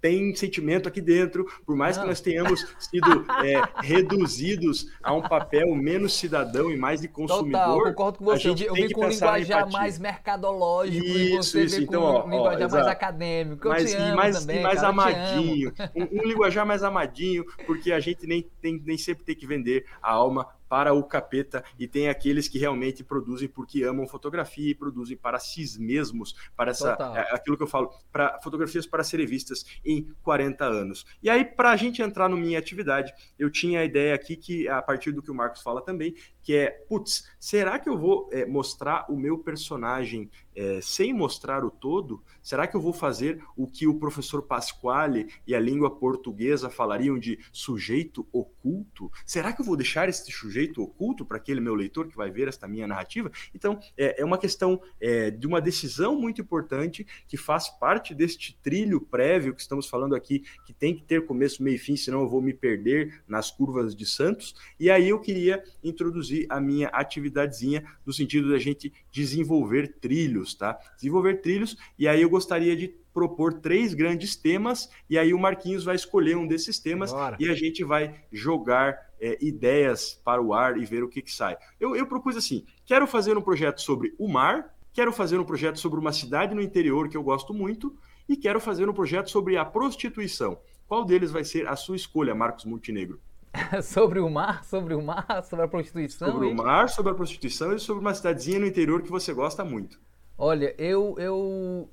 [0.00, 2.04] tem sentimento aqui dentro, por mais Não.
[2.04, 7.60] que nós tenhamos sido é, reduzidos a um papel menos cidadão e mais de consumidor.
[7.60, 8.48] Total, concordo com você.
[8.48, 11.82] Eu vi com um linguajar mais mercadológico isso, e você isso.
[11.82, 13.66] Então, com ó, um linguajar ó, mais acadêmico.
[13.66, 15.72] Eu mas, te amo mais, também, mais cara, amadinho.
[15.94, 19.86] Um, um linguajar mais amadinho, porque a gente nem, tem, nem sempre tem que vender
[20.02, 24.74] a alma para o capeta e tem aqueles que realmente produzem porque amam fotografia e
[24.74, 29.24] produzem para si mesmos, para essa é, aquilo que eu falo, para fotografias para serem
[29.24, 31.06] vistas em 40 anos.
[31.22, 34.68] E aí para a gente entrar no minha atividade, eu tinha a ideia aqui que
[34.68, 38.28] a partir do que o Marcos fala também, que é, putz, será que eu vou
[38.30, 42.22] é, mostrar o meu personagem é, sem mostrar o todo?
[42.42, 47.18] Será que eu vou fazer o que o professor Pasquale e a língua portuguesa falariam
[47.18, 49.10] de sujeito oculto?
[49.24, 52.46] Será que eu vou deixar esse sujeito oculto para aquele meu leitor que vai ver
[52.46, 53.32] esta minha narrativa?
[53.54, 58.56] Então, é, é uma questão é, de uma decisão muito importante que faz parte deste
[58.62, 62.20] trilho prévio que estamos falando aqui, que tem que ter começo, meio e fim, senão
[62.20, 64.54] eu vou me perder nas curvas de Santos.
[64.78, 70.54] E aí eu queria introduzir introduzir a minha atividadezinha no sentido da gente desenvolver trilhos,
[70.54, 70.78] tá?
[70.96, 75.84] Desenvolver trilhos, e aí eu gostaria de propor três grandes temas, e aí o Marquinhos
[75.84, 77.36] vai escolher um desses temas Bora.
[77.38, 81.32] e a gente vai jogar é, ideias para o ar e ver o que, que
[81.32, 81.56] sai.
[81.78, 85.78] Eu, eu propus assim: quero fazer um projeto sobre o mar, quero fazer um projeto
[85.78, 87.96] sobre uma cidade no interior que eu gosto muito,
[88.28, 90.58] e quero fazer um projeto sobre a prostituição.
[90.86, 93.20] Qual deles vai ser a sua escolha, Marcos Montenegro?
[93.82, 96.30] sobre o mar, sobre o mar, sobre a prostituição.
[96.30, 99.64] Sobre o mar, sobre a prostituição e sobre uma cidadezinha no interior que você gosta
[99.64, 99.98] muito.
[100.36, 101.88] Olha, eu eu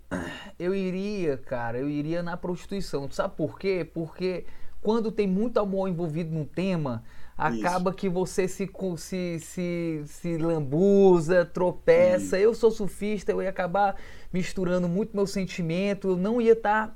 [0.58, 3.10] eu iria, cara, eu iria na prostituição.
[3.12, 3.88] Sabe por quê?
[3.94, 4.46] Porque
[4.82, 7.04] quando tem muito amor envolvido num tema,
[7.38, 7.98] acaba Isso.
[7.98, 12.38] que você se, se, se, se lambuza, tropeça.
[12.38, 12.48] Isso.
[12.48, 13.96] Eu sou surfista, eu ia acabar
[14.34, 16.96] misturando muito meu sentimento, eu não ia estar tá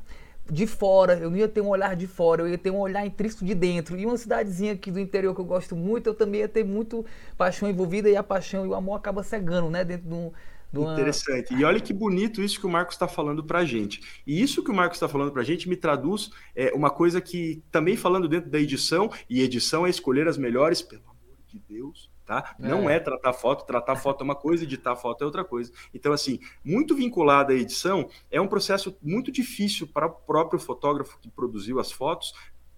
[0.50, 3.06] de fora, eu não ia ter um olhar de fora, eu ia ter um olhar
[3.06, 3.98] intrínseco de dentro.
[3.98, 7.06] E uma cidadezinha aqui do interior que eu gosto muito, eu também ia ter muito
[7.38, 9.84] paixão envolvida e a paixão e o amor acaba cegando, né?
[9.84, 10.32] Dentro de um
[10.80, 10.94] uma...
[10.94, 11.54] Interessante.
[11.54, 14.22] E olha que bonito isso que o Marcos está falando para a gente.
[14.26, 17.22] E isso que o Marcos está falando para a gente me traduz é, uma coisa
[17.22, 21.62] que, também falando dentro da edição, e edição é escolher as melhores, pelo amor de
[21.70, 22.56] Deus, tá?
[22.60, 22.68] É.
[22.68, 25.72] Não é tratar foto, tratar foto é uma coisa, editar foto é outra coisa.
[25.94, 31.20] Então, assim, muito vinculado à edição, é um processo muito difícil para o próprio fotógrafo
[31.20, 32.34] que produziu as fotos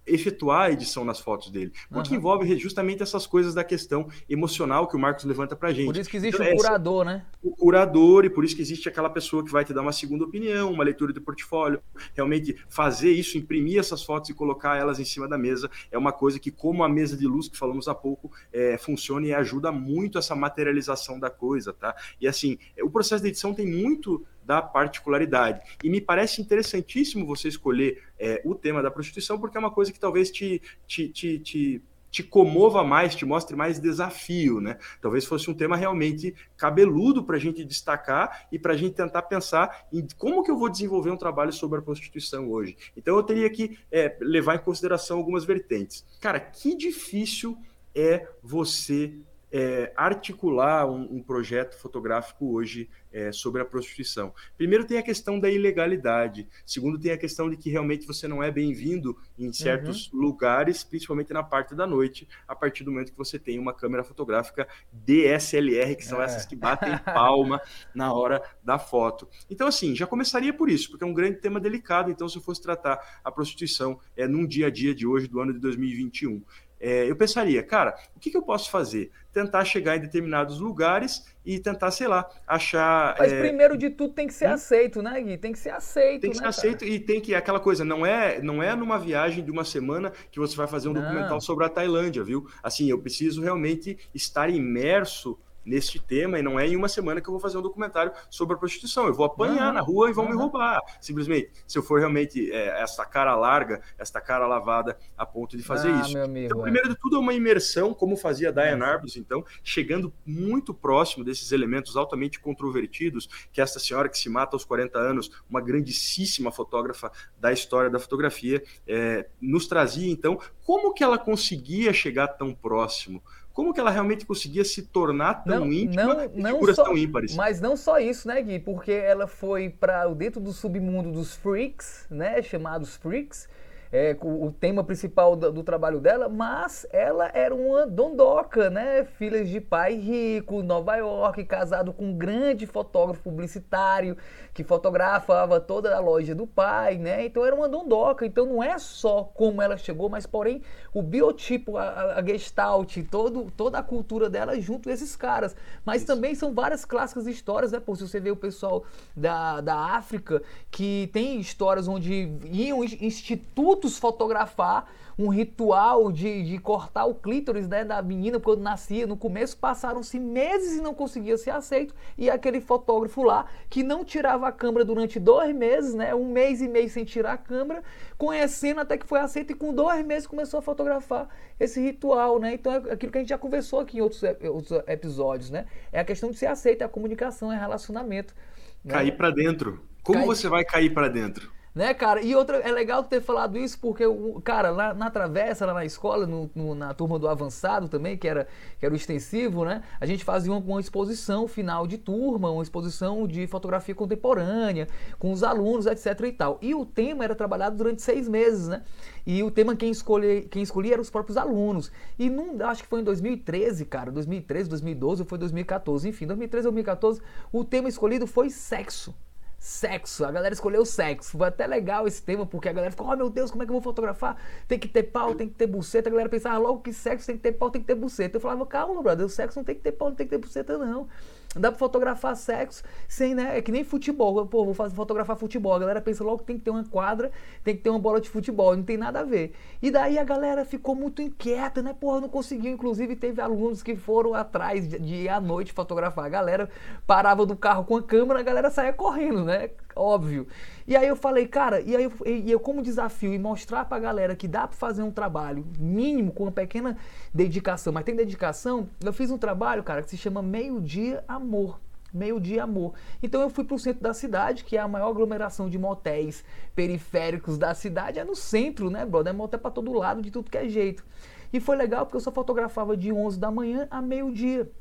[0.08, 1.72] efetuar a edição nas fotos dele.
[1.90, 2.18] Porque uhum.
[2.18, 5.86] envolve justamente essas coisas da questão emocional que o Marcos levanta pra gente.
[5.86, 7.26] Por isso que existe então, um curador, né?
[7.44, 10.24] O curador, e por isso que existe aquela pessoa que vai te dar uma segunda
[10.24, 11.82] opinião, uma leitura do portfólio.
[12.16, 16.12] Realmente fazer isso, imprimir essas fotos e colocar elas em cima da mesa é uma
[16.12, 19.72] coisa que, como a mesa de luz que falamos há pouco, é, funciona e ajuda
[19.72, 21.96] muito essa materialização da coisa, tá?
[22.20, 25.60] E assim, o processo de edição tem muito da particularidade.
[25.84, 29.92] E me parece interessantíssimo você escolher é, o tema da prostituição, porque é uma coisa
[29.92, 34.80] que talvez te, te, te, te te comova mais, te mostre mais desafio, né?
[35.02, 39.24] Talvez fosse um tema realmente cabeludo para a gente destacar e para a gente tentar
[39.24, 42.78] pensar em como que eu vou desenvolver um trabalho sobre a prostituição hoje.
[42.96, 46.06] Então eu teria que é, levar em consideração algumas vertentes.
[46.22, 47.58] Cara, que difícil
[47.94, 49.14] é você
[49.52, 54.34] é, articular um, um, projeto fotográfico hoje é, sobre a prostituição.
[54.58, 56.48] Primeiro tem a questão da ilegalidade.
[56.66, 60.20] Segundo tem a questão de que realmente você não é bem-vindo em certos uhum.
[60.20, 64.04] lugares, principalmente na parte da noite, a partir do momento que você tem uma câmera
[64.04, 66.26] fotográfica DSLR, que são é.
[66.26, 67.62] essas que batem palma
[67.96, 69.28] na hora da foto.
[69.50, 72.12] Então assim, já começaria por isso, porque é um grande tema delicado.
[72.12, 75.40] Então se eu fosse tratar a prostituição é num dia a dia de hoje do
[75.40, 76.44] ano de 2021
[76.80, 79.12] é, eu pensaria, cara, o que, que, eu posso fazer?
[79.34, 83.16] Tentar chegar em determinados lugares e tentar, sei lá, achar.
[83.18, 83.40] Mas é...
[83.40, 84.54] primeiro de tudo tem que ser hum?
[84.54, 85.38] aceito, né, Gui?
[85.38, 86.22] Tem que ser aceito.
[86.22, 87.34] Tem que né, ser aceito e tem que.
[87.34, 90.90] Aquela coisa, não é, não é numa viagem de uma semana que você vai fazer
[90.90, 91.02] um não.
[91.02, 92.48] documental sobre a Tailândia, viu?
[92.62, 97.28] Assim, eu preciso realmente estar imerso neste tema e não é em uma semana que
[97.28, 99.06] eu vou fazer um documentário sobre a prostituição.
[99.06, 100.32] Eu vou apanhar uhum, na rua e vão uhum.
[100.32, 100.82] me roubar.
[101.02, 105.64] Simplesmente, se eu for realmente é, esta cara larga, esta cara lavada a ponto de
[105.64, 106.18] fazer ah, isso.
[106.18, 106.90] Amigo, então, primeiro é.
[106.92, 111.98] de tudo, é uma imersão, como fazia Diane Arbus, então, chegando muito próximo desses elementos
[111.98, 117.52] altamente controvertidos, que esta senhora que se mata aos 40 anos, uma grandíssima fotógrafa da
[117.52, 123.22] história da fotografia, é, nos trazia, então, como que ela conseguia chegar tão próximo?
[123.58, 126.96] Como que ela realmente conseguia se tornar tão não, íntima não, não figuras só, tão
[126.96, 127.36] ímpares?
[127.36, 128.60] Mas não só isso, né, Gui?
[128.60, 133.50] Porque ela foi para dentro do submundo dos freaks, né, chamados freaks,
[133.92, 139.06] é, o, tema principal do, do, trabalho dela, mas ela era uma dondoca, né?
[139.06, 144.18] Filha de pai rico, Nova York, casado com um grande fotógrafo publicitário
[144.58, 147.28] que fotografava toda a loja do pai, né?
[147.28, 148.26] Então era uma dondoca.
[148.26, 153.52] Então não é só como ela chegou, mas porém o biotipo, a, a gestalt, todo,
[153.56, 155.56] toda a cultura dela junto a esses caras.
[155.86, 156.08] Mas Isso.
[156.08, 157.80] também são várias clássicas histórias, né?
[157.80, 158.84] Pô, se você vê o pessoal
[159.16, 160.42] da, da África
[160.72, 167.84] que tem histórias onde iam institutos fotografar um ritual de, de cortar o clítoris né,
[167.84, 169.08] da menina quando nascia.
[169.08, 171.96] No começo passaram-se meses e não conseguia ser aceito.
[172.18, 176.62] E aquele fotógrafo lá que não tirava a câmera durante dois meses, né, um mês
[176.62, 177.84] e meio sem tirar a câmera,
[178.18, 181.28] conhecendo até que foi aceito e com dois meses começou a fotografar
[181.60, 182.40] esse ritual.
[182.40, 182.54] Né?
[182.54, 185.50] Então é aquilo que a gente já conversou aqui em outros, outros episódios.
[185.50, 185.66] Né?
[185.92, 188.36] É a questão de ser aceito, é a comunicação, é relacionamento.
[188.84, 188.94] Né?
[188.94, 189.82] Cair para dentro.
[190.04, 190.28] Como cair...
[190.28, 191.57] você vai cair para dentro?
[191.78, 192.24] Né, cara?
[192.24, 194.04] E outra, é legal ter falado isso porque,
[194.44, 198.28] cara, lá na travessa, lá na escola, no, no, na turma do avançado também, que
[198.28, 198.48] era,
[198.80, 199.84] que era o extensivo, né?
[200.02, 204.88] A gente fazia uma, uma, exposição final de turma, uma exposição de fotografia contemporânea,
[205.20, 206.58] com os alunos, etc e tal.
[206.64, 208.82] E o tema era trabalhado durante seis meses, né?
[209.24, 211.92] E o tema quem, escolhe, quem escolhia eram os próprios alunos.
[212.18, 216.66] E num, acho que foi em 2013, cara, 2013, 2012 ou foi 2014, enfim, 2013
[216.70, 217.22] ou 2014,
[217.54, 219.14] o tema escolhido foi sexo.
[219.60, 221.38] Sexo, a galera escolheu sexo.
[221.38, 223.72] Foi até legal esse tema, porque a galera ficou, oh meu Deus, como é que
[223.72, 224.38] eu vou fotografar?
[224.68, 226.10] Tem que ter pau, tem que ter buceta.
[226.10, 228.38] A galera pensava logo que sexo tem que ter pau, tem que ter buceta.
[228.38, 230.38] Eu falava, calma, brother, o sexo não tem que ter pau, não tem que ter
[230.38, 231.08] buceta, não.
[231.56, 233.58] Dá pra fotografar sexo sem, né?
[233.58, 234.46] É que nem futebol.
[234.46, 235.74] Pô, vou fazer, fotografar futebol.
[235.74, 237.32] A galera pensa logo que tem que ter uma quadra,
[237.64, 238.76] tem que ter uma bola de futebol.
[238.76, 239.54] Não tem nada a ver.
[239.82, 241.96] E daí a galera ficou muito inquieta, né?
[242.00, 242.72] Porra, não conseguiu.
[242.72, 246.26] Inclusive, teve alunos que foram atrás de, de à noite fotografar.
[246.26, 246.70] A galera
[247.06, 249.70] parava do carro com a câmera, a galera saía correndo, né?
[249.98, 250.48] Óbvio.
[250.88, 254.00] E aí eu falei, cara, e aí eu, e eu como desafio e mostrar pra
[254.00, 256.98] galera que dá pra fazer um trabalho mínimo com uma pequena
[257.34, 261.80] dedicação, mas tem dedicação, eu fiz um trabalho, cara, que se chama Meio-Dia Amor.
[262.14, 262.94] Meio-dia amor.
[263.22, 266.44] Então eu fui para o centro da cidade, que é a maior aglomeração de motéis
[266.74, 269.34] periféricos da cidade, é no centro, né, brother?
[269.34, 271.04] É motel para todo lado, de tudo que é jeito.
[271.52, 274.72] E foi legal porque eu só fotografava de 11 da manhã a meio-dia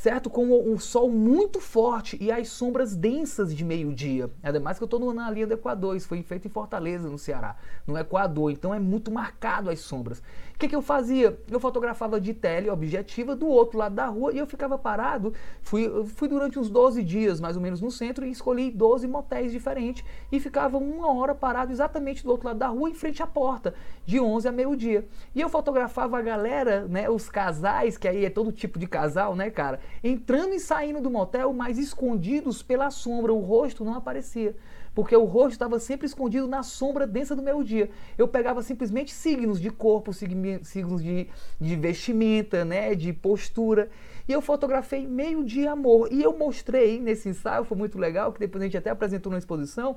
[0.00, 0.30] certo?
[0.30, 4.30] Com o, sol muito forte e as sombras densas de meio-dia.
[4.42, 7.56] Ademais que eu estou na linha do Equador, isso foi feito em Fortaleza, no Ceará,
[7.86, 10.22] no Equador, então é muito marcado as sombras.
[10.60, 11.40] Que, que eu fazia?
[11.50, 15.32] Eu fotografava de tele objetiva do outro lado da rua e eu ficava parado.
[15.62, 19.52] Fui, fui durante uns 12 dias, mais ou menos, no centro e escolhi 12 motéis
[19.52, 23.26] diferentes e ficava uma hora parado exatamente do outro lado da rua, em frente à
[23.26, 23.72] porta,
[24.04, 25.06] de 11 a meio-dia.
[25.34, 29.34] E eu fotografava a galera, né, os casais, que aí é todo tipo de casal,
[29.34, 29.80] né, cara?
[30.04, 34.54] entrando e saindo do motel, mas escondidos pela sombra, o rosto não aparecia.
[34.94, 37.90] Porque o rosto estava sempre escondido na sombra densa do meu dia.
[38.18, 41.28] Eu pegava simplesmente signos de corpo, signos de,
[41.60, 43.88] de vestimenta, né, de postura.
[44.28, 46.08] E eu fotografei meio de amor.
[46.12, 49.38] E eu mostrei nesse ensaio, foi muito legal, que depois a gente até apresentou na
[49.38, 49.96] exposição,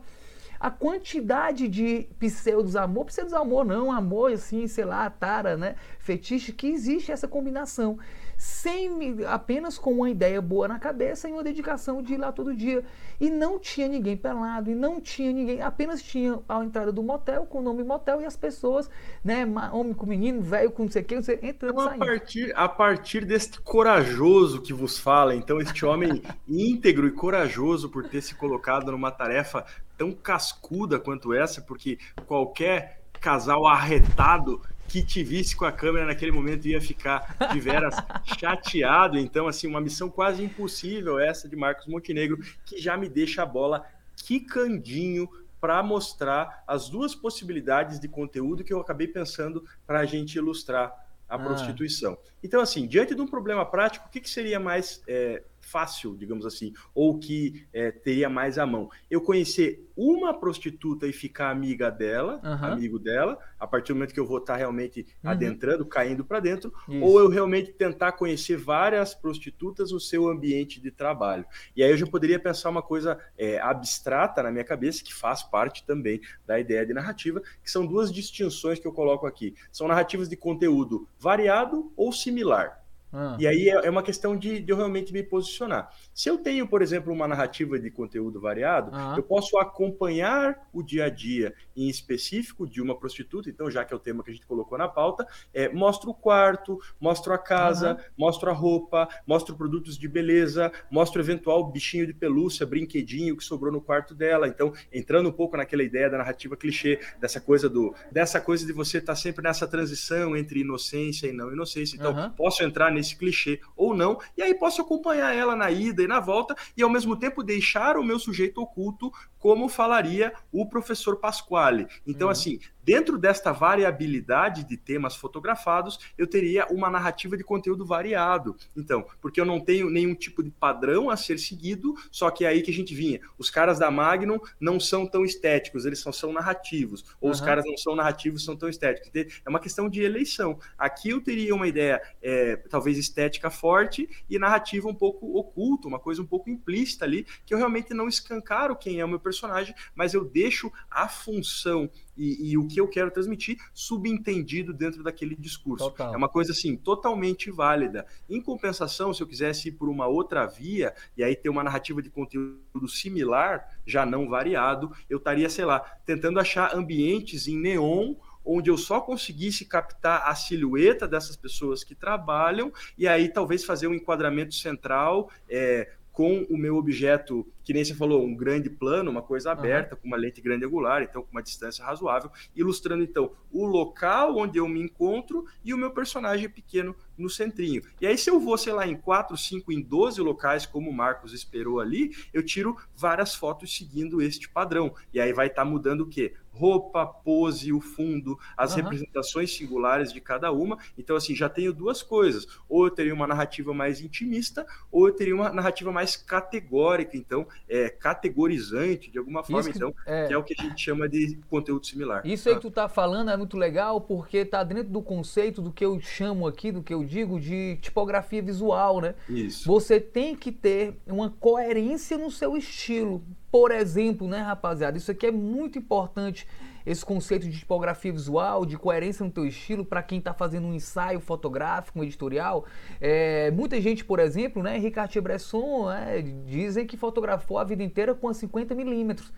[0.59, 6.53] a quantidade de pseudos amor, pseudos amor não, amor assim, sei lá, tara, né, fetiche,
[6.53, 7.99] que existe essa combinação
[8.43, 12.53] sem apenas com uma ideia boa na cabeça e uma dedicação de ir lá todo
[12.53, 12.83] dia.
[13.17, 17.45] E não tinha ninguém pelado, e não tinha ninguém, apenas tinha a entrada do motel
[17.45, 18.89] com o nome motel e as pessoas,
[19.23, 22.67] né, homem com menino, velho com não sei o que, entrando então, a partir a
[22.67, 28.35] partir deste corajoso que vos fala, então este homem íntegro e corajoso por ter se
[28.35, 29.65] colocado numa tarefa
[29.97, 36.31] tão cascuda quanto essa, porque qualquer casal arretado que te visse com a câmera naquele
[36.31, 37.95] momento ia ficar de veras
[38.39, 39.17] chateado.
[39.17, 43.45] Então, assim, uma missão quase impossível essa de Marcos Montenegro, que já me deixa a
[43.45, 45.27] bola quicandinho
[45.59, 50.93] para mostrar as duas possibilidades de conteúdo que eu acabei pensando para a gente ilustrar
[51.27, 51.39] a ah.
[51.39, 52.17] prostituição.
[52.43, 56.45] Então, assim, diante de um problema prático, o que, que seria mais é, fácil, digamos
[56.45, 58.89] assim, ou que é, teria mais à mão.
[59.09, 62.73] Eu conhecer uma prostituta e ficar amiga dela, uhum.
[62.73, 65.29] amigo dela, a partir do momento que eu vou estar realmente uhum.
[65.29, 67.03] adentrando, caindo para dentro, Isso.
[67.03, 71.45] ou eu realmente tentar conhecer várias prostitutas no seu ambiente de trabalho.
[71.75, 75.43] E aí eu já poderia pensar uma coisa é, abstrata na minha cabeça, que faz
[75.43, 79.55] parte também da ideia de narrativa, que são duas distinções que eu coloco aqui.
[79.71, 82.82] São narrativas de conteúdo variado ou similar.
[83.13, 83.37] Ah.
[83.39, 85.89] E aí é, é uma questão de, de, eu realmente me posicionar.
[86.13, 89.13] Se eu tenho, por exemplo, uma narrativa de conteúdo variado, ah.
[89.15, 93.93] eu posso acompanhar o dia a dia em específico de uma prostituta, então, já que
[93.93, 97.37] é o tema que a gente colocou na pauta, é, mostro o quarto, mostro a
[97.37, 98.11] casa, ah.
[98.17, 103.71] mostro a roupa, mostro produtos de beleza, mostro eventual bichinho de pelúcia, brinquedinho que sobrou
[103.71, 104.47] no quarto dela.
[104.47, 108.73] Então, entrando um pouco naquela ideia da narrativa clichê, dessa coisa do dessa coisa de
[108.73, 111.95] você estar tá sempre nessa transição entre inocência e não inocência.
[111.95, 116.01] Então, posso entrar nesse nesse clichê ou não, e aí posso acompanhar ela na ida
[116.01, 120.65] e na volta e ao mesmo tempo deixar o meu sujeito oculto como falaria o
[120.65, 121.85] professor Pasquale.
[122.07, 122.31] Então, uhum.
[122.31, 128.55] assim, dentro desta variabilidade de temas fotografados, eu teria uma narrativa de conteúdo variado.
[128.75, 132.47] Então, porque eu não tenho nenhum tipo de padrão a ser seguido, só que é
[132.47, 133.19] aí que a gente vinha.
[133.37, 137.03] Os caras da Magnum não são tão estéticos, eles só são narrativos.
[137.19, 137.33] Ou uhum.
[137.33, 139.11] os caras não são narrativos, são tão estéticos.
[139.45, 140.59] É uma questão de eleição.
[140.77, 145.99] Aqui eu teria uma ideia, é, talvez estética forte e narrativa um pouco oculta, uma
[145.99, 149.73] coisa um pouco implícita ali, que eu realmente não escancaro quem é o meu personagem
[149.95, 155.35] mas eu deixo a função e, e, o que eu quero transmitir subentendido dentro daquele
[155.35, 155.89] discurso.
[155.89, 156.13] Total.
[156.13, 158.05] É uma coisa assim totalmente válida.
[158.29, 162.01] Em compensação, se eu quisesse ir por uma outra via e aí ter uma narrativa
[162.01, 168.15] de conteúdo similar, já não variado, eu estaria, sei lá, tentando achar ambientes em neon
[168.45, 173.87] onde eu só conseguisse captar a silhueta dessas pessoas que trabalham e aí talvez fazer
[173.87, 179.09] um enquadramento central é, com o meu objeto que nem você falou, um grande plano,
[179.09, 180.01] uma coisa aberta, uhum.
[180.01, 184.57] com uma lente grande angular, então com uma distância razoável, ilustrando então o local onde
[184.57, 187.81] eu me encontro e o meu personagem pequeno no centrinho.
[188.01, 190.93] E aí, se eu vou, sei lá, em 4, 5, em 12 locais, como o
[190.93, 194.93] Marcos esperou ali, eu tiro várias fotos seguindo este padrão.
[195.13, 196.33] E aí vai estar tá mudando o quê?
[196.53, 198.83] roupa, pose, o fundo, as uhum.
[198.83, 200.77] representações singulares de cada uma.
[200.97, 202.47] Então, assim, já tenho duas coisas.
[202.69, 207.47] Ou eu teria uma narrativa mais intimista, ou eu teria uma narrativa mais categórica, então,
[207.67, 210.27] é, categorizante, de alguma forma, que, então, é...
[210.27, 212.25] que é o que a gente chama de conteúdo similar.
[212.25, 215.71] Isso aí que tu tá falando é muito legal, porque tá dentro do conceito do
[215.71, 219.15] que eu chamo aqui, do que eu digo de tipografia visual, né?
[219.29, 219.67] Isso.
[219.67, 223.23] Você tem que ter uma coerência no seu estilo.
[223.53, 226.47] Por exemplo, né, rapaziada, isso aqui é muito importante,
[226.83, 230.73] esse conceito de tipografia visual, de coerência no teu estilo, para quem está fazendo um
[230.73, 232.65] ensaio fotográfico, um editorial.
[232.99, 238.27] É, muita gente, por exemplo, né, Cartier-Bresson, é, dizem que fotografou a vida inteira com
[238.27, 239.31] a 50 milímetros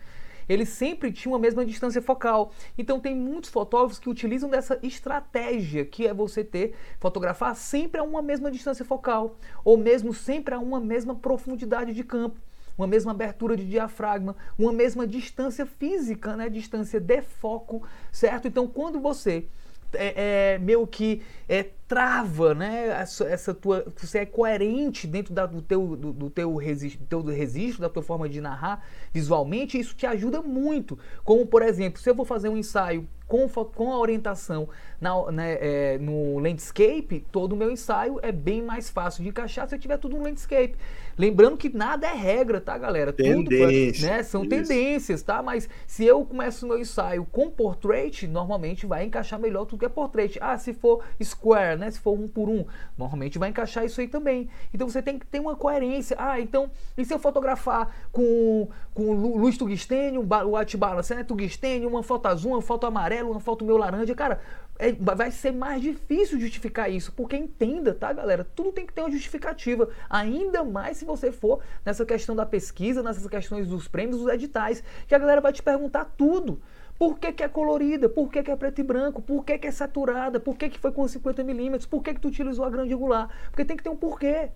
[0.48, 2.52] ele sempre tinha uma mesma distância focal.
[2.78, 8.04] Então tem muitos fotógrafos que utilizam dessa estratégia, que é você ter fotografar sempre a
[8.04, 12.40] uma mesma distância focal, ou mesmo sempre a uma mesma profundidade de campo
[12.76, 16.48] uma mesma abertura de diafragma, uma mesma distância física, né?
[16.48, 18.48] Distância de foco, certo?
[18.48, 19.46] Então, quando você
[19.94, 22.88] é, é, meio que é, trava, né?
[22.88, 27.22] Essa, essa, tua, você é coerente dentro da, do, teu, do, do teu, registro, teu
[27.22, 30.98] registro, da tua forma de narrar visualmente, isso te ajuda muito.
[31.24, 34.68] Como, por exemplo, se eu vou fazer um ensaio com, com a orientação
[35.00, 39.68] na, né, é, no landscape, todo o meu ensaio é bem mais fácil de encaixar
[39.68, 40.76] se eu tiver tudo no landscape.
[41.18, 43.12] Lembrando que nada é regra, tá, galera?
[43.12, 43.92] Tendência.
[43.92, 44.50] Tudo, né, são Isso.
[44.50, 45.42] tendências, tá?
[45.42, 49.86] Mas se eu começo o meu ensaio com portrait, normalmente vai encaixar melhor tudo que
[49.86, 50.38] é portrait.
[50.40, 51.90] Ah, se for square, né?
[51.90, 52.66] Se for um por um,
[52.98, 54.48] normalmente vai encaixar isso aí também.
[54.74, 56.16] Então você tem que ter uma coerência.
[56.18, 61.24] Ah, então, e se eu fotografar com, com luz tungstênio, o white balance, né?
[61.24, 64.40] Tungstênio, uma foto azul, uma foto amarela, uma foto meio laranja, cara,
[64.78, 68.44] é, vai ser mais difícil justificar isso, porque entenda, tá, galera?
[68.44, 69.88] Tudo tem que ter uma justificativa.
[70.08, 74.82] Ainda mais se você for nessa questão da pesquisa, nessas questões dos prêmios, dos editais,
[75.06, 76.60] que a galera vai te perguntar tudo.
[76.98, 78.08] Por que, que é colorida?
[78.08, 79.20] Por que, que é preto e branco?
[79.20, 80.40] Por que, que é saturada?
[80.40, 81.86] Por que, que foi com 50mm?
[81.88, 83.28] Por que, que tu utilizou a grande angular?
[83.50, 84.50] Porque tem que ter um porquê.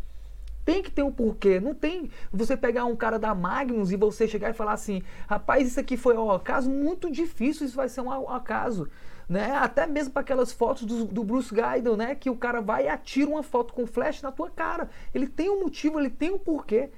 [0.64, 1.58] Tem que ter um porquê.
[1.58, 5.66] Não tem você pegar um cara da Magnus e você chegar e falar assim: rapaz,
[5.66, 8.88] isso aqui foi um acaso muito difícil, isso vai ser um acaso
[9.30, 9.52] né?
[9.52, 12.16] Até mesmo para aquelas fotos do, do, Bruce Gaiden, né?
[12.16, 14.90] Que o cara vai e atira uma foto com flash na tua cara.
[15.14, 16.90] Ele tem um motivo, ele tem um porquê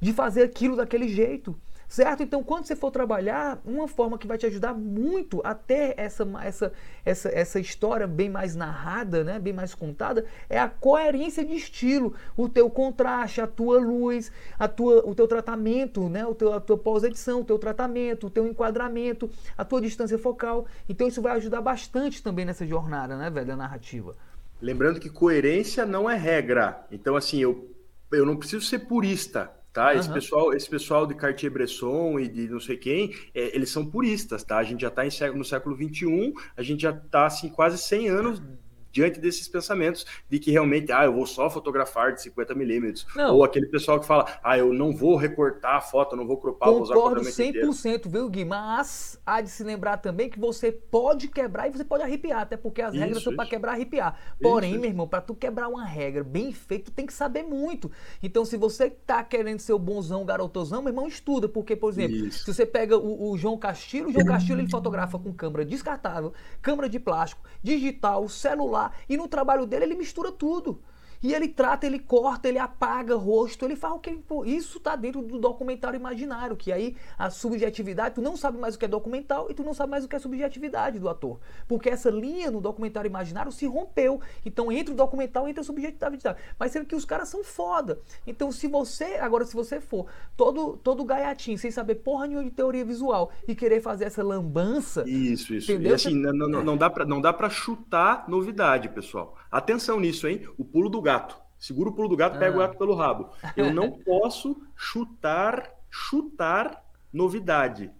[0.00, 1.54] de fazer aquilo daquele jeito.
[1.88, 2.22] Certo?
[2.22, 6.28] Então, quando você for trabalhar, uma forma que vai te ajudar muito a ter essa,
[6.42, 6.72] essa,
[7.02, 9.38] essa, essa história bem mais narrada, né?
[9.38, 14.68] bem mais contada, é a coerência de estilo, o teu contraste, a tua luz, a
[14.68, 16.26] tua, o teu tratamento, né?
[16.26, 20.66] o teu, a tua pós-edição, o teu tratamento, o teu enquadramento, a tua distância focal.
[20.90, 24.14] Então, isso vai ajudar bastante também nessa jornada, né, velho, da narrativa.
[24.60, 26.84] Lembrando que coerência não é regra.
[26.92, 27.74] Então, assim, eu,
[28.12, 29.92] eu não preciso ser purista tá?
[29.92, 30.00] Uhum.
[30.00, 34.42] Esse pessoal, esse pessoal de Cartier-Bresson e de não sei quem, é, eles são puristas,
[34.42, 34.58] tá?
[34.58, 38.42] A gente já está no século 21, a gente já está assim quase 100 anos
[38.90, 43.06] diante desses pensamentos de que realmente, ah, eu vou só fotografar de 50 milímetros.
[43.16, 46.70] Ou aquele pessoal que fala, ah, eu não vou recortar a foto, não vou cropar,
[46.70, 48.10] vou usar Concordo 100%, inteiro.
[48.10, 48.44] viu, Gui?
[48.44, 52.56] Mas há de se lembrar também que você pode quebrar e você pode arrepiar, até
[52.56, 54.18] porque as isso, regras são para quebrar e arrepiar.
[54.40, 57.42] Porém, isso, meu irmão, para tu quebrar uma regra bem feita, tu tem que saber
[57.42, 57.90] muito.
[58.22, 62.16] Então, se você tá querendo ser o bonzão, garotozão, meu irmão, estuda, porque, por exemplo,
[62.16, 62.44] isso.
[62.44, 66.32] se você pega o, o João Castilho, o João Castilho ele fotografa com câmera descartável,
[66.60, 68.77] câmera de plástico, digital, celular,
[69.08, 70.80] e no trabalho dele ele mistura tudo.
[71.22, 74.16] E ele trata, ele corta, ele apaga rosto, ele faz o que
[74.46, 78.78] Isso está dentro do documentário imaginário, que aí a subjetividade, tu não sabe mais o
[78.78, 81.40] que é documental e tu não sabe mais o que é subjetividade do ator.
[81.66, 84.20] Porque essa linha no documentário imaginário se rompeu.
[84.44, 86.36] Então entre o documental e entre a subjetividade.
[86.58, 88.00] Mas sendo que os caras são foda.
[88.26, 90.06] Então se você, agora se você for
[90.36, 95.04] todo, todo gaiatinho, sem saber porra nenhuma de teoria visual e querer fazer essa lambança.
[95.08, 95.72] Isso, isso.
[95.72, 95.92] Entendeu?
[95.92, 99.36] E assim, não, não, não dá pra, não dá pra chutar novidade, pessoal.
[99.50, 100.46] Atenção nisso, hein?
[100.58, 101.38] O pulo do gato.
[101.58, 102.56] Segura o pulo do gato, pega ah.
[102.56, 103.30] o gato pelo rabo.
[103.56, 107.90] Eu não posso chutar, chutar novidade.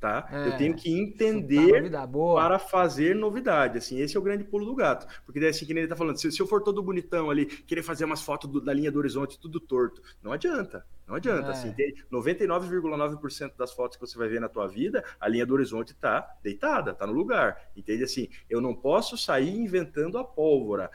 [0.00, 0.28] Tá?
[0.30, 4.74] É, eu tenho que entender para fazer novidade, assim, esse é o grande pulo do
[4.74, 7.30] gato, porque daí assim, que nem ele tá falando, se, se eu for todo bonitão
[7.30, 11.14] ali, querer fazer umas fotos do, da linha do horizonte tudo torto, não adianta, não
[11.14, 11.70] adianta, assim, é.
[11.70, 15.54] assim, tem 99,9% das fotos que você vai ver na tua vida, a linha do
[15.54, 18.04] horizonte tá deitada, tá no lugar, entende?
[18.04, 20.90] Assim, eu não posso sair inventando a pólvora,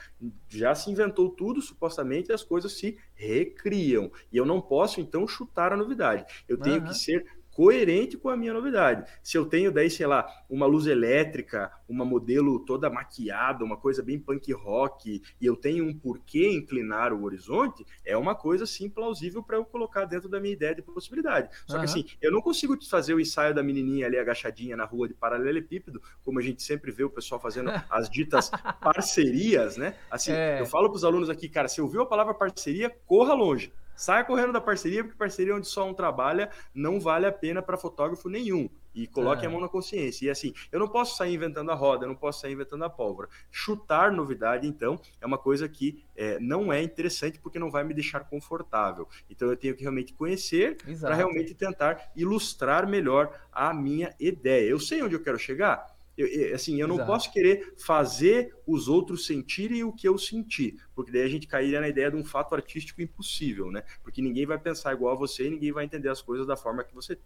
[0.48, 5.74] já se inventou tudo, supostamente, as coisas se recriam, e eu não posso, então, chutar
[5.74, 6.88] a novidade, eu tenho uhum.
[6.88, 7.26] que ser
[7.62, 9.08] coerente com a minha novidade.
[9.22, 14.02] Se eu tenho daí, sei lá, uma luz elétrica, uma modelo toda maquiada, uma coisa
[14.02, 18.90] bem punk rock, e eu tenho um porquê inclinar o horizonte, é uma coisa sim
[18.90, 21.50] plausível para eu colocar dentro da minha ideia de possibilidade.
[21.68, 21.82] Só uhum.
[21.82, 25.14] que assim, eu não consigo fazer o ensaio da menininha ali agachadinha na rua de
[25.14, 28.50] paralelepípedo, como a gente sempre vê o pessoal fazendo as ditas
[28.82, 29.94] parcerias, né?
[30.10, 30.60] Assim, é.
[30.60, 33.72] eu falo para os alunos aqui, cara, se ouviu a palavra parceria, corra longe.
[34.02, 37.78] Saia correndo da parceria, porque parceria onde só um trabalha não vale a pena para
[37.78, 38.68] fotógrafo nenhum.
[38.96, 39.48] E coloque é.
[39.48, 40.26] a mão na consciência.
[40.26, 42.90] E assim, eu não posso sair inventando a roda, eu não posso sair inventando a
[42.90, 43.30] pólvora.
[43.52, 47.94] Chutar novidade, então, é uma coisa que é, não é interessante porque não vai me
[47.94, 49.08] deixar confortável.
[49.30, 54.68] Então eu tenho que realmente conhecer para realmente tentar ilustrar melhor a minha ideia.
[54.68, 55.86] Eu sei onde eu quero chegar?
[56.22, 57.12] Eu, assim, eu não Exato.
[57.12, 61.82] posso querer fazer os outros sentirem o que eu senti, porque daí a gente cairia
[61.82, 63.84] na ideia de um fato artístico impossível, né?
[64.04, 66.84] Porque ninguém vai pensar igual a você e ninguém vai entender as coisas da forma
[66.84, 67.18] que você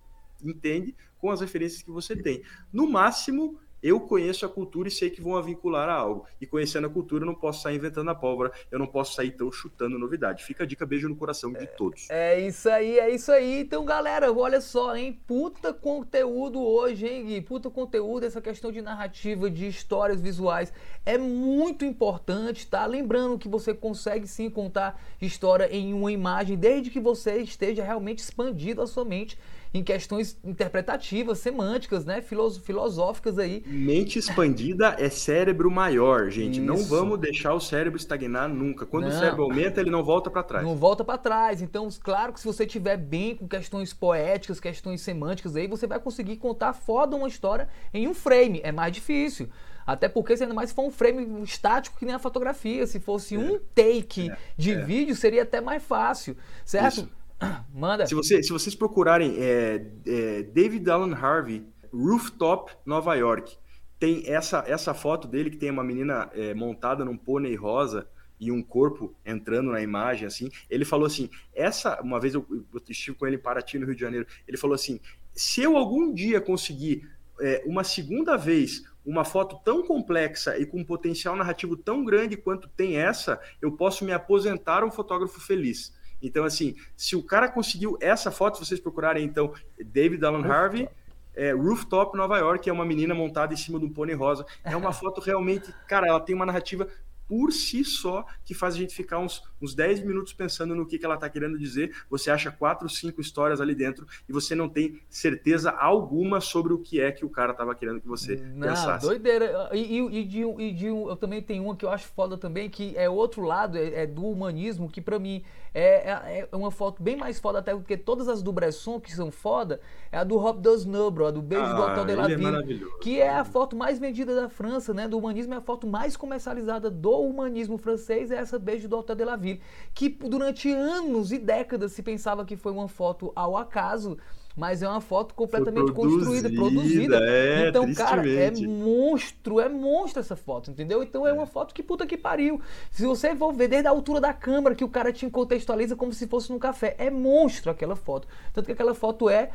[0.44, 2.44] entende com as referências que você tem.
[2.72, 6.26] No máximo, eu conheço a cultura e sei que vão a vincular a algo.
[6.42, 9.30] E conhecendo a cultura, eu não posso sair inventando a pólvora, eu não posso sair
[9.30, 10.44] tão chutando novidade.
[10.44, 12.10] Fica a dica, beijo no coração de é, todos.
[12.10, 13.60] É isso aí, é isso aí.
[13.60, 15.22] Então, galera, olha só, hein?
[15.28, 17.42] Puta conteúdo hoje, hein, Gui?
[17.42, 20.74] Puta conteúdo, essa questão de narrativa, de histórias visuais.
[21.06, 22.88] É muito importante, tá?
[22.88, 28.18] Lembrando que você consegue sim contar história em uma imagem, desde que você esteja realmente
[28.18, 29.38] expandido a sua mente
[29.76, 32.22] em questões interpretativas, semânticas, né?
[32.22, 33.62] filosóficas aí.
[33.68, 36.60] Mente expandida é cérebro maior, gente.
[36.60, 36.66] Isso.
[36.66, 38.86] Não vamos deixar o cérebro estagnar nunca.
[38.86, 39.10] Quando não.
[39.10, 40.66] o cérebro aumenta, ele não volta para trás.
[40.66, 41.62] Não volta para trás.
[41.62, 46.00] Então, claro que se você tiver bem com questões poéticas, questões semânticas aí, você vai
[46.00, 48.62] conseguir contar foda uma história em um frame.
[48.64, 49.50] É mais difícil.
[49.86, 52.88] Até porque, se ainda mais se for um frame estático que nem a fotografia.
[52.88, 53.38] Se fosse é.
[53.38, 54.38] um take é.
[54.56, 54.82] de é.
[54.82, 57.02] vídeo, seria até mais fácil, certo?
[57.02, 57.25] Isso.
[57.74, 58.06] Manda.
[58.08, 63.58] Se, você, se vocês procurarem é, é, David Allen Harvey, Rooftop, Nova York,
[64.00, 68.08] tem essa, essa foto dele que tem uma menina é, montada num pônei rosa
[68.40, 70.50] e um corpo entrando na imagem, assim.
[70.70, 73.96] Ele falou assim: essa, uma vez eu, eu estive com ele em Paraty, no Rio
[73.96, 75.00] de Janeiro, ele falou assim:
[75.34, 77.10] se eu algum dia conseguir
[77.40, 82.36] é, uma segunda vez uma foto tão complexa e com um potencial narrativo tão grande
[82.36, 85.95] quanto tem essa, eu posso me aposentar um fotógrafo feliz.
[86.22, 90.90] Então, assim, se o cara conseguiu essa foto, se vocês procurarem, então, David Allen Harvey,
[91.36, 94.46] é, Rooftop Nova York, é uma menina montada em cima de um pônei rosa.
[94.64, 96.88] É uma foto realmente, cara, ela tem uma narrativa
[97.28, 100.98] por si só que faz a gente ficar uns, uns 10 minutos pensando no que,
[100.98, 101.94] que ela está querendo dizer.
[102.10, 106.78] Você acha quatro, cinco histórias ali dentro e você não tem certeza alguma sobre o
[106.78, 109.06] que é que o cara estava querendo que você não, pensasse.
[109.06, 109.70] Doideira.
[109.74, 112.38] E, e, e, de, e de um, eu também tenho uma que eu acho foda
[112.38, 115.44] também, que é outro lado, é, é do humanismo, que para mim
[115.74, 119.14] é, é, é, uma foto bem mais foda até porque todas as do Bresson que
[119.14, 122.28] são foda, é a do Rob Dosnubro, a do Beijo ah, do Hotel de la
[122.28, 125.06] Ville, é que é a foto mais vendida da França, né?
[125.06, 129.18] Do humanismo é a foto mais comercializada do humanismo francês, é essa Beijo do Hotel
[129.18, 129.55] de la Ville,
[129.94, 134.18] que durante anos e décadas se pensava que foi uma foto ao acaso,
[134.56, 137.20] mas é uma foto completamente produzida, construída, produzida.
[137.22, 141.04] É, então, cara, é monstro, é monstro essa foto, entendeu?
[141.04, 142.62] Então é, é uma foto que puta que pariu.
[142.90, 146.14] Se você for ver desde a altura da câmera que o cara te contextualiza como
[146.14, 148.28] se fosse num café, é monstro aquela foto.
[148.54, 149.50] Tanto que aquela foto é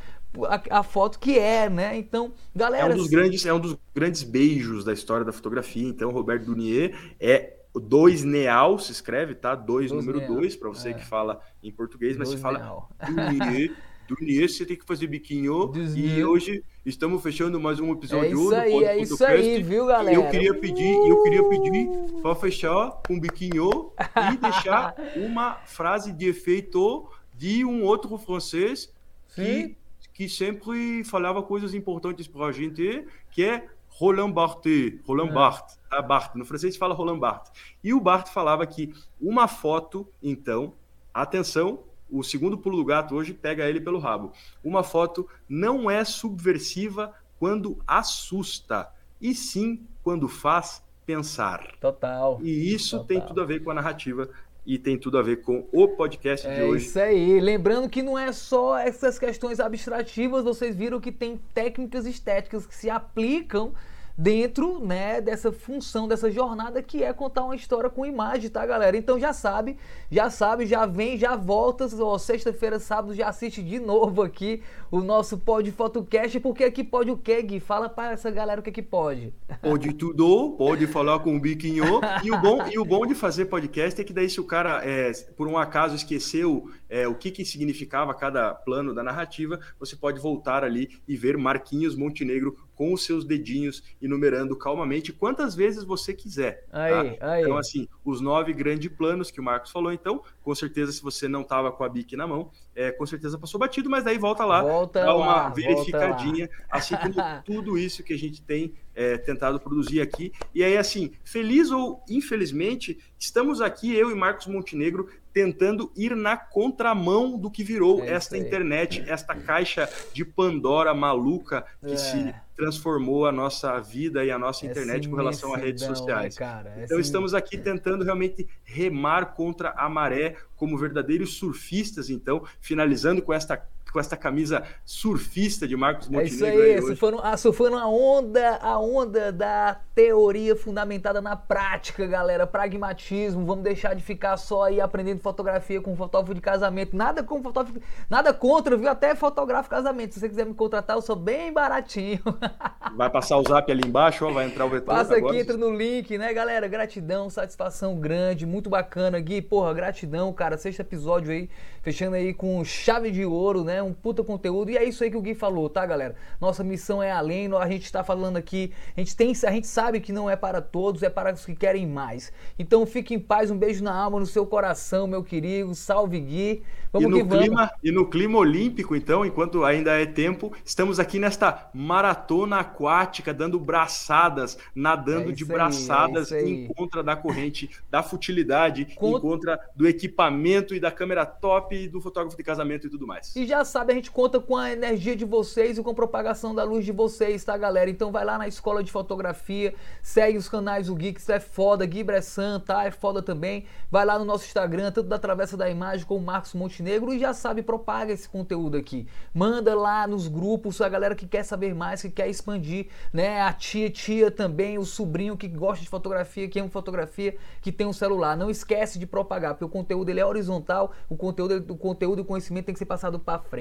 [0.45, 1.97] a, a foto que é, né?
[1.97, 2.93] Então, galera.
[2.93, 5.89] É um dos grandes, é um dos grandes beijos da história da fotografia.
[5.89, 9.55] Então, Roberto Dunier é dois Neal se escreve, tá?
[9.55, 10.95] Dois, dois número 2, para você é.
[10.95, 13.77] que fala em português, mas dois se fala Dunier.
[14.09, 15.73] Dunier, você tem que fazer biquinho.
[15.95, 20.17] E hoje estamos fechando mais um episódio é isso aí, é isso aí, viu, galera?
[20.17, 21.89] Eu queria pedir, eu queria pedir
[22.21, 23.93] para fechar com biquinho
[24.33, 28.93] e deixar uma frase de efeito de um outro francês
[29.35, 29.77] que,
[30.13, 35.33] que sempre falava coisas importantes para a gente, que é Roland Barthes, Roland é.
[35.33, 36.03] Barthes, tá?
[36.03, 37.53] Barthes, no francês fala Roland Barthes.
[37.83, 40.75] E o Barthes falava que uma foto, então,
[41.13, 41.81] atenção,
[42.11, 44.33] o segundo pulo do gato hoje pega ele pelo rabo.
[44.63, 51.77] Uma foto não é subversiva quando assusta, e sim quando faz pensar.
[51.81, 52.39] Total.
[52.43, 53.07] E isso Total.
[53.07, 54.29] tem tudo a ver com a narrativa
[54.67, 56.85] e tem tudo a ver com o podcast é de hoje.
[56.85, 57.41] É isso aí.
[57.41, 62.75] Lembrando que não é só essas questões abstrativas, vocês viram que tem técnicas estéticas que
[62.75, 63.73] se aplicam
[64.21, 68.95] dentro né, dessa função, dessa jornada que é contar uma história com imagem, tá, galera?
[68.95, 69.79] Então já sabe,
[70.11, 75.39] já sabe, já vem, já volta, sexta-feira, sábado, já assiste de novo aqui o nosso
[75.39, 77.61] Pod Photocast, porque aqui pode o quê, Gui?
[77.61, 79.33] Fala para essa galera o que que pode.
[79.63, 83.47] Pode tudo, pode falar com o biquinho, e o bom, e o bom de fazer
[83.47, 87.31] podcast é que daí se o cara, é, por um acaso, esqueceu é, o que
[87.31, 92.95] que significava cada plano da narrativa, você pode voltar ali e ver Marquinhos Montenegro com
[92.95, 96.65] os seus dedinhos, enumerando calmamente quantas vezes você quiser.
[96.73, 97.33] Aí, tá?
[97.33, 97.43] aí.
[97.43, 101.29] Então, assim, os nove grandes planos que o Marcos falou, então, com certeza, se você
[101.29, 104.47] não estava com a bique na mão, é, com certeza passou batido, mas daí volta
[104.47, 107.13] lá, volta dá lá, uma verificadinha, assim como
[107.45, 110.31] tudo isso que a gente tem é, tentado produzir aqui.
[110.55, 116.37] E aí, assim, feliz ou infelizmente, estamos aqui, eu e Marcos Montenegro, tentando ir na
[116.37, 121.97] contramão do que virou é esta internet, esta caixa de Pandora maluca que é.
[121.97, 126.35] se transformou a nossa vida e a nossa internet com relação a redes sociais.
[126.35, 126.75] Né, cara?
[126.83, 133.33] então estamos aqui tentando realmente remar contra a maré como verdadeiros surfistas, então, finalizando com
[133.33, 133.57] esta
[133.93, 136.63] com esta camisa surfista de Marcos Montenegro.
[136.63, 142.07] É isso aí, surfando, ah, surfando a onda, a onda da teoria fundamentada na prática,
[142.07, 147.23] galera, pragmatismo, vamos deixar de ficar só aí aprendendo fotografia com fotógrafo de casamento, nada
[147.23, 148.89] com fotógrafo, nada contra, viu?
[148.89, 152.21] Até fotógrafo casamento, se você quiser me contratar, eu sou bem baratinho.
[152.97, 155.71] Vai passar o zap ali embaixo, ó, vai entrar o vetor Passa aqui, entra no
[155.75, 156.67] link, né, galera?
[156.67, 161.49] Gratidão, satisfação grande, muito bacana, Gui, porra, gratidão, cara, sexto episódio aí,
[161.83, 163.80] fechando aí com chave de ouro, né?
[163.83, 164.71] Um puta conteúdo.
[164.71, 166.15] E é isso aí que o Gui falou, tá, galera?
[166.41, 170.01] Nossa missão é além, a gente está falando aqui, a gente tem, a gente sabe
[170.01, 172.33] que não é para todos, é para os que querem mais.
[172.59, 175.75] Então fique em paz, um beijo na alma, no seu coração, meu querido.
[175.75, 176.63] Salve Gui.
[176.93, 177.73] Vamos e no que clima, vamos.
[177.85, 183.61] E no clima olímpico, então, enquanto ainda é tempo, estamos aqui nesta maratona aquática, dando
[183.61, 189.19] braçadas, nadando é de braçadas é em contra da corrente, da futilidade, Cont...
[189.19, 193.07] em contra do equipamento e da câmera top e do fotógrafo de casamento e tudo
[193.07, 193.35] mais.
[193.37, 196.55] E já sabe, a gente conta com a energia de vocês e com a propagação
[196.55, 197.89] da luz de vocês, tá, galera?
[197.89, 199.73] Então vai lá na escola de fotografia,
[200.03, 202.85] segue os canais do Geeks, é foda, Gui Bressan, tá?
[202.85, 203.65] É foda também.
[203.91, 207.33] Vai lá no nosso Instagram, tanto da Travessa da Imagem como Marcos Montenegro e já
[207.33, 209.07] sabe, propaga esse conteúdo aqui.
[209.33, 213.41] Manda lá nos grupos a galera que quer saber mais, que quer expandir, né?
[213.41, 217.87] A tia, tia também, o sobrinho que gosta de fotografia, que ama fotografia, que tem
[217.87, 218.37] um celular.
[218.37, 222.23] Não esquece de propagar, porque o conteúdo ele é horizontal, o conteúdo, o conteúdo e
[222.23, 223.60] o conhecimento tem que ser passado para frente.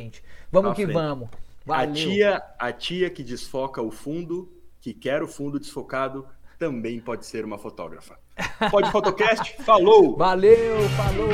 [0.51, 0.93] Vamos que frente.
[0.93, 1.29] vamos.
[1.65, 1.91] Valeu.
[1.91, 4.51] A tia, a tia que desfoca o fundo,
[4.81, 6.25] que quer o fundo desfocado,
[6.57, 8.17] também pode ser uma fotógrafa.
[8.71, 10.15] Pode Fotocast, falou!
[10.17, 11.29] Valeu, falou!